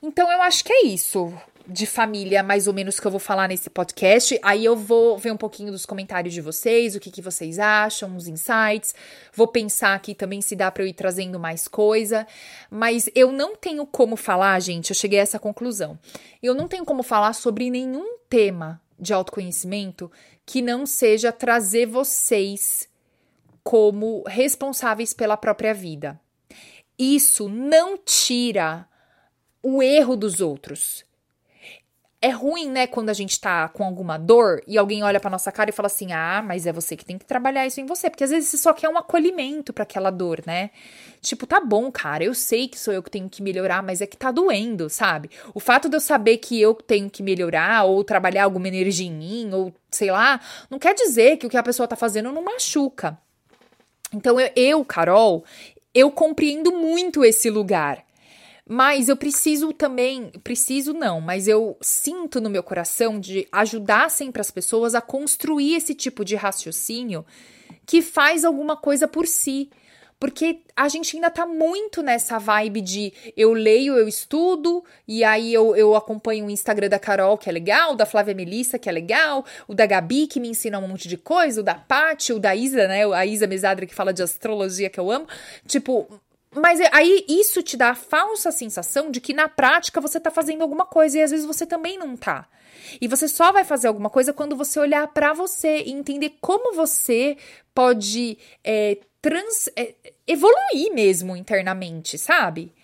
Então, 0.00 0.30
eu 0.30 0.40
acho 0.42 0.64
que 0.64 0.72
é 0.72 0.86
isso 0.86 1.34
de 1.70 1.86
família, 1.86 2.42
mais 2.42 2.66
ou 2.66 2.74
menos, 2.74 2.98
que 2.98 3.06
eu 3.06 3.10
vou 3.10 3.20
falar 3.20 3.48
nesse 3.48 3.70
podcast. 3.70 4.38
Aí 4.42 4.64
eu 4.64 4.74
vou 4.74 5.16
ver 5.16 5.32
um 5.32 5.36
pouquinho 5.36 5.70
dos 5.70 5.86
comentários 5.86 6.34
de 6.34 6.40
vocês, 6.40 6.96
o 6.96 7.00
que, 7.00 7.10
que 7.10 7.22
vocês 7.22 7.58
acham, 7.58 8.16
os 8.16 8.26
insights. 8.26 8.94
Vou 9.32 9.46
pensar 9.46 9.94
aqui 9.94 10.14
também 10.14 10.40
se 10.40 10.56
dá 10.56 10.70
para 10.70 10.82
eu 10.82 10.86
ir 10.86 10.92
trazendo 10.92 11.38
mais 11.38 11.68
coisa. 11.68 12.26
Mas 12.70 13.08
eu 13.14 13.30
não 13.30 13.54
tenho 13.54 13.86
como 13.86 14.16
falar, 14.16 14.58
gente, 14.60 14.90
eu 14.90 14.96
cheguei 14.96 15.20
a 15.20 15.22
essa 15.22 15.38
conclusão. 15.38 15.98
Eu 16.42 16.54
não 16.54 16.66
tenho 16.66 16.84
como 16.84 17.02
falar 17.02 17.32
sobre 17.32 17.70
nenhum 17.70 18.16
tema 18.28 18.80
de 18.98 19.12
autoconhecimento 19.12 20.10
que 20.44 20.60
não 20.60 20.84
seja 20.84 21.30
trazer 21.30 21.86
vocês 21.86 22.88
como 23.62 24.24
responsáveis 24.26 25.14
pela 25.14 25.36
própria 25.36 25.72
vida. 25.72 26.20
Isso 26.98 27.48
não 27.48 27.96
tira 27.96 28.86
o 29.62 29.82
erro 29.82 30.16
dos 30.16 30.40
outros 30.40 31.04
é 32.22 32.28
ruim, 32.28 32.68
né, 32.68 32.86
quando 32.86 33.08
a 33.08 33.14
gente 33.14 33.40
tá 33.40 33.66
com 33.68 33.82
alguma 33.82 34.18
dor 34.18 34.62
e 34.66 34.76
alguém 34.76 35.02
olha 35.02 35.18
pra 35.18 35.30
nossa 35.30 35.50
cara 35.50 35.70
e 35.70 35.72
fala 35.72 35.86
assim: 35.86 36.12
ah, 36.12 36.42
mas 36.44 36.66
é 36.66 36.72
você 36.72 36.94
que 36.94 37.04
tem 37.04 37.16
que 37.16 37.24
trabalhar 37.24 37.66
isso 37.66 37.80
em 37.80 37.86
você. 37.86 38.10
Porque 38.10 38.24
às 38.24 38.30
vezes 38.30 38.50
você 38.50 38.58
só 38.58 38.74
quer 38.74 38.90
um 38.90 38.98
acolhimento 38.98 39.72
para 39.72 39.84
aquela 39.84 40.10
dor, 40.10 40.42
né? 40.46 40.70
Tipo, 41.22 41.46
tá 41.46 41.60
bom, 41.60 41.90
cara, 41.90 42.22
eu 42.22 42.34
sei 42.34 42.68
que 42.68 42.78
sou 42.78 42.92
eu 42.92 43.02
que 43.02 43.10
tenho 43.10 43.28
que 43.28 43.42
melhorar, 43.42 43.82
mas 43.82 44.02
é 44.02 44.06
que 44.06 44.18
tá 44.18 44.30
doendo, 44.30 44.90
sabe? 44.90 45.30
O 45.54 45.60
fato 45.60 45.88
de 45.88 45.96
eu 45.96 46.00
saber 46.00 46.36
que 46.38 46.60
eu 46.60 46.74
tenho 46.74 47.08
que 47.08 47.22
melhorar 47.22 47.84
ou 47.84 48.04
trabalhar 48.04 48.44
alguma 48.44 48.68
energia 48.68 49.06
em 49.06 49.12
mim, 49.12 49.50
ou 49.54 49.72
sei 49.90 50.10
lá, 50.10 50.40
não 50.68 50.78
quer 50.78 50.94
dizer 50.94 51.38
que 51.38 51.46
o 51.46 51.50
que 51.50 51.56
a 51.56 51.62
pessoa 51.62 51.88
tá 51.88 51.96
fazendo 51.96 52.32
não 52.32 52.42
machuca. 52.42 53.18
Então 54.12 54.38
eu, 54.38 54.50
eu 54.56 54.84
Carol, 54.84 55.44
eu 55.94 56.10
compreendo 56.10 56.70
muito 56.72 57.24
esse 57.24 57.48
lugar. 57.48 58.04
Mas 58.72 59.08
eu 59.08 59.16
preciso 59.16 59.72
também, 59.72 60.30
preciso 60.44 60.92
não, 60.92 61.20
mas 61.20 61.48
eu 61.48 61.76
sinto 61.80 62.40
no 62.40 62.48
meu 62.48 62.62
coração 62.62 63.18
de 63.18 63.48
ajudar 63.50 64.08
sempre 64.12 64.40
as 64.40 64.48
pessoas 64.48 64.94
a 64.94 65.00
construir 65.00 65.74
esse 65.74 65.92
tipo 65.92 66.24
de 66.24 66.36
raciocínio 66.36 67.26
que 67.84 68.00
faz 68.00 68.44
alguma 68.44 68.76
coisa 68.76 69.08
por 69.08 69.26
si. 69.26 69.70
Porque 70.20 70.60
a 70.76 70.86
gente 70.86 71.16
ainda 71.16 71.28
tá 71.30 71.44
muito 71.44 72.00
nessa 72.00 72.38
vibe 72.38 72.80
de 72.80 73.12
eu 73.36 73.52
leio, 73.52 73.98
eu 73.98 74.06
estudo, 74.06 74.84
e 75.08 75.24
aí 75.24 75.52
eu, 75.52 75.74
eu 75.74 75.96
acompanho 75.96 76.46
o 76.46 76.50
Instagram 76.50 76.90
da 76.90 76.98
Carol, 77.00 77.36
que 77.36 77.48
é 77.48 77.52
legal, 77.52 77.96
da 77.96 78.06
Flávia 78.06 78.36
Melissa, 78.36 78.78
que 78.78 78.88
é 78.88 78.92
legal, 78.92 79.44
o 79.66 79.74
da 79.74 79.84
Gabi, 79.84 80.28
que 80.28 80.38
me 80.38 80.48
ensina 80.48 80.78
um 80.78 80.86
monte 80.86 81.08
de 81.08 81.16
coisa, 81.16 81.60
o 81.60 81.64
da 81.64 81.74
Paty, 81.74 82.32
o 82.34 82.38
da 82.38 82.54
Isa, 82.54 82.86
né? 82.86 83.04
A 83.12 83.26
Isa 83.26 83.48
Mesadra, 83.48 83.84
que 83.84 83.94
fala 83.96 84.12
de 84.12 84.22
astrologia, 84.22 84.88
que 84.88 85.00
eu 85.00 85.10
amo. 85.10 85.26
Tipo, 85.66 86.06
mas 86.54 86.80
é, 86.80 86.88
aí 86.92 87.24
isso 87.28 87.62
te 87.62 87.76
dá 87.76 87.90
a 87.90 87.94
falsa 87.94 88.50
sensação 88.50 89.10
de 89.10 89.20
que 89.20 89.32
na 89.32 89.48
prática 89.48 90.00
você 90.00 90.18
tá 90.18 90.30
fazendo 90.30 90.62
alguma 90.62 90.84
coisa 90.84 91.18
e 91.18 91.22
às 91.22 91.30
vezes 91.30 91.46
você 91.46 91.64
também 91.64 91.96
não 91.96 92.16
tá. 92.16 92.48
E 93.00 93.06
você 93.06 93.28
só 93.28 93.52
vai 93.52 93.64
fazer 93.64 93.88
alguma 93.88 94.10
coisa 94.10 94.32
quando 94.32 94.56
você 94.56 94.80
olhar 94.80 95.06
para 95.08 95.32
você 95.32 95.82
e 95.82 95.92
entender 95.92 96.34
como 96.40 96.74
você 96.74 97.36
pode 97.74 98.38
é, 98.64 98.98
trans, 99.22 99.68
é, 99.76 99.94
evoluir 100.26 100.92
mesmo 100.92 101.36
internamente, 101.36 102.18
sabe? 102.18 102.74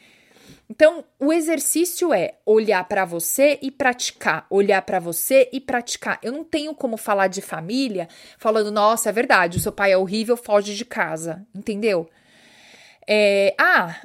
Então, 0.68 1.04
o 1.18 1.32
exercício 1.32 2.12
é 2.12 2.34
olhar 2.44 2.86
para 2.88 3.04
você 3.04 3.58
e 3.62 3.70
praticar, 3.70 4.46
olhar 4.50 4.82
para 4.82 4.98
você 4.98 5.48
e 5.52 5.60
praticar. 5.60 6.18
Eu 6.22 6.32
não 6.32 6.44
tenho 6.44 6.74
como 6.74 6.96
falar 6.96 7.28
de 7.28 7.40
família 7.40 8.08
falando, 8.36 8.72
nossa, 8.72 9.08
é 9.08 9.12
verdade, 9.12 9.58
o 9.58 9.60
seu 9.60 9.70
pai 9.72 9.92
é 9.92 9.96
horrível, 9.96 10.36
foge 10.36 10.74
de 10.74 10.84
casa, 10.84 11.46
entendeu? 11.54 12.08
É, 13.06 13.54
ah, 13.58 13.96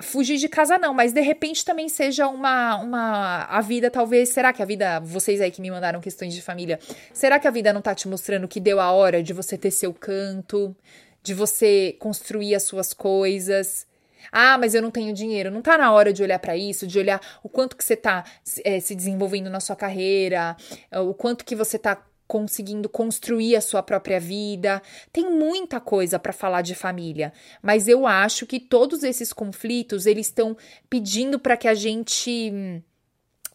fugir 0.00 0.38
de 0.38 0.48
casa 0.48 0.78
não, 0.78 0.92
mas 0.92 1.12
de 1.12 1.20
repente 1.20 1.64
também 1.64 1.88
seja 1.88 2.28
uma, 2.28 2.76
uma. 2.76 3.44
A 3.44 3.60
vida, 3.60 3.90
talvez. 3.90 4.28
Será 4.30 4.52
que 4.52 4.62
a 4.62 4.64
vida. 4.64 5.00
Vocês 5.00 5.40
aí 5.40 5.50
que 5.50 5.60
me 5.60 5.70
mandaram 5.70 6.00
questões 6.00 6.34
de 6.34 6.42
família. 6.42 6.78
Será 7.12 7.38
que 7.38 7.48
a 7.48 7.50
vida 7.50 7.72
não 7.72 7.82
tá 7.82 7.94
te 7.94 8.08
mostrando 8.08 8.48
que 8.48 8.60
deu 8.60 8.80
a 8.80 8.90
hora 8.92 9.22
de 9.22 9.32
você 9.32 9.56
ter 9.56 9.70
seu 9.70 9.92
canto, 9.92 10.74
de 11.22 11.34
você 11.34 11.96
construir 11.98 12.54
as 12.54 12.62
suas 12.64 12.92
coisas? 12.92 13.86
Ah, 14.32 14.58
mas 14.58 14.74
eu 14.74 14.82
não 14.82 14.90
tenho 14.90 15.14
dinheiro. 15.14 15.50
Não 15.50 15.62
tá 15.62 15.78
na 15.78 15.92
hora 15.92 16.12
de 16.12 16.22
olhar 16.22 16.38
para 16.38 16.56
isso, 16.56 16.86
de 16.86 16.98
olhar 16.98 17.20
o 17.42 17.48
quanto 17.48 17.76
que 17.76 17.84
você 17.84 17.96
tá 17.96 18.24
é, 18.64 18.80
se 18.80 18.94
desenvolvendo 18.94 19.48
na 19.48 19.60
sua 19.60 19.76
carreira, 19.76 20.56
o 20.92 21.14
quanto 21.14 21.44
que 21.44 21.54
você 21.54 21.78
tá 21.78 22.02
conseguindo 22.26 22.88
construir 22.88 23.56
a 23.56 23.60
sua 23.60 23.82
própria 23.82 24.18
vida. 24.18 24.82
Tem 25.12 25.30
muita 25.30 25.80
coisa 25.80 26.18
para 26.18 26.32
falar 26.32 26.62
de 26.62 26.74
família, 26.74 27.32
mas 27.62 27.88
eu 27.88 28.06
acho 28.06 28.46
que 28.46 28.58
todos 28.58 29.02
esses 29.02 29.32
conflitos 29.32 30.06
eles 30.06 30.26
estão 30.26 30.56
pedindo 30.90 31.38
para 31.38 31.56
que 31.56 31.68
a 31.68 31.74
gente 31.74 32.82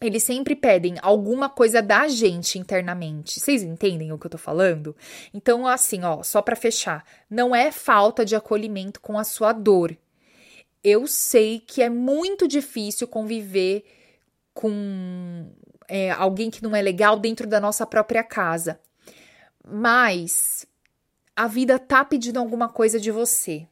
eles 0.00 0.24
sempre 0.24 0.56
pedem 0.56 0.96
alguma 1.00 1.48
coisa 1.48 1.80
da 1.80 2.08
gente 2.08 2.58
internamente. 2.58 3.38
Vocês 3.38 3.62
entendem 3.62 4.12
o 4.12 4.18
que 4.18 4.26
eu 4.26 4.30
tô 4.30 4.38
falando? 4.38 4.96
Então, 5.32 5.66
assim, 5.66 6.02
ó, 6.02 6.24
só 6.24 6.42
para 6.42 6.56
fechar, 6.56 7.04
não 7.30 7.54
é 7.54 7.70
falta 7.70 8.24
de 8.24 8.34
acolhimento 8.34 9.00
com 9.00 9.16
a 9.16 9.22
sua 9.22 9.52
dor. 9.52 9.96
Eu 10.82 11.06
sei 11.06 11.60
que 11.60 11.80
é 11.80 11.88
muito 11.88 12.48
difícil 12.48 13.06
conviver 13.06 13.84
com 14.52 15.48
é, 15.88 16.10
alguém 16.10 16.50
que 16.50 16.62
não 16.62 16.74
é 16.74 16.82
legal 16.82 17.18
dentro 17.18 17.46
da 17.46 17.60
nossa 17.60 17.86
própria 17.86 18.22
casa. 18.22 18.80
Mas 19.66 20.66
a 21.34 21.46
vida 21.46 21.78
tá 21.78 22.04
pedindo 22.04 22.38
alguma 22.38 22.68
coisa 22.68 22.98
de 23.00 23.10
você. 23.10 23.66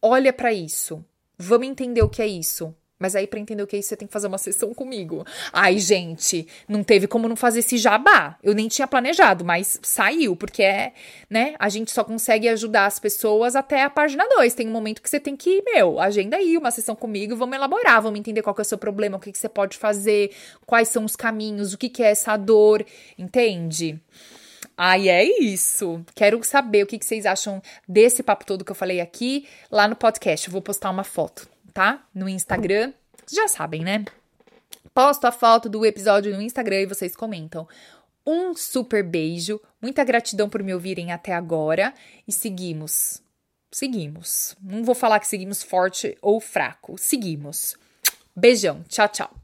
Olha 0.00 0.32
para 0.32 0.52
isso. 0.52 1.04
Vamos 1.38 1.66
entender 1.66 2.02
o 2.02 2.08
que 2.08 2.22
é 2.22 2.26
isso. 2.26 2.74
Mas 2.98 3.16
aí, 3.16 3.26
para 3.26 3.40
entender 3.40 3.62
o 3.62 3.66
que 3.66 3.74
é 3.74 3.78
isso, 3.80 3.88
você 3.88 3.96
tem 3.96 4.06
que 4.06 4.12
fazer 4.12 4.28
uma 4.28 4.38
sessão 4.38 4.72
comigo. 4.72 5.26
Ai, 5.52 5.78
gente, 5.78 6.46
não 6.68 6.84
teve 6.84 7.08
como 7.08 7.28
não 7.28 7.34
fazer 7.34 7.58
esse 7.58 7.76
jabá. 7.76 8.38
Eu 8.42 8.54
nem 8.54 8.68
tinha 8.68 8.86
planejado, 8.86 9.44
mas 9.44 9.80
saiu, 9.82 10.36
porque 10.36 10.62
é, 10.62 10.92
né? 11.28 11.56
A 11.58 11.68
gente 11.68 11.90
só 11.90 12.04
consegue 12.04 12.48
ajudar 12.48 12.86
as 12.86 13.00
pessoas 13.00 13.56
até 13.56 13.82
a 13.82 13.90
página 13.90 14.24
2. 14.28 14.54
Tem 14.54 14.68
um 14.68 14.72
momento 14.72 15.02
que 15.02 15.10
você 15.10 15.18
tem 15.18 15.36
que, 15.36 15.60
meu, 15.62 15.98
agenda 15.98 16.36
aí 16.36 16.56
uma 16.56 16.70
sessão 16.70 16.94
comigo, 16.94 17.34
vamos 17.34 17.56
elaborar, 17.56 18.00
vamos 18.00 18.20
entender 18.20 18.42
qual 18.42 18.54
é 18.56 18.62
o 18.62 18.64
seu 18.64 18.78
problema, 18.78 19.16
o 19.16 19.20
que, 19.20 19.32
que 19.32 19.38
você 19.38 19.48
pode 19.48 19.76
fazer, 19.76 20.30
quais 20.64 20.88
são 20.88 21.04
os 21.04 21.16
caminhos, 21.16 21.72
o 21.72 21.78
que, 21.78 21.88
que 21.88 22.02
é 22.02 22.10
essa 22.10 22.36
dor, 22.36 22.86
entende? 23.18 24.00
Ai, 24.76 25.08
é 25.08 25.24
isso. 25.24 26.04
Quero 26.14 26.42
saber 26.44 26.84
o 26.84 26.86
que, 26.86 26.98
que 26.98 27.04
vocês 27.04 27.26
acham 27.26 27.60
desse 27.88 28.22
papo 28.22 28.46
todo 28.46 28.64
que 28.64 28.70
eu 28.70 28.76
falei 28.76 29.00
aqui 29.00 29.46
lá 29.70 29.88
no 29.88 29.96
podcast. 29.96 30.46
Eu 30.46 30.52
vou 30.52 30.62
postar 30.62 30.90
uma 30.90 31.04
foto 31.04 31.53
tá? 31.74 32.06
No 32.14 32.28
Instagram. 32.28 32.92
Já 33.30 33.48
sabem, 33.48 33.82
né? 33.82 34.04
Posto 34.94 35.26
a 35.26 35.32
foto 35.32 35.68
do 35.68 35.84
episódio 35.84 36.34
no 36.34 36.40
Instagram 36.40 36.82
e 36.82 36.86
vocês 36.86 37.16
comentam. 37.16 37.66
Um 38.24 38.54
super 38.54 39.02
beijo, 39.02 39.60
muita 39.82 40.04
gratidão 40.04 40.48
por 40.48 40.62
me 40.62 40.72
ouvirem 40.72 41.12
até 41.12 41.34
agora 41.34 41.92
e 42.26 42.32
seguimos. 42.32 43.20
Seguimos. 43.70 44.56
Não 44.62 44.84
vou 44.84 44.94
falar 44.94 45.18
que 45.18 45.26
seguimos 45.26 45.62
forte 45.62 46.16
ou 46.22 46.40
fraco. 46.40 46.96
Seguimos. 46.96 47.76
Beijão. 48.34 48.84
Tchau, 48.88 49.08
tchau. 49.08 49.43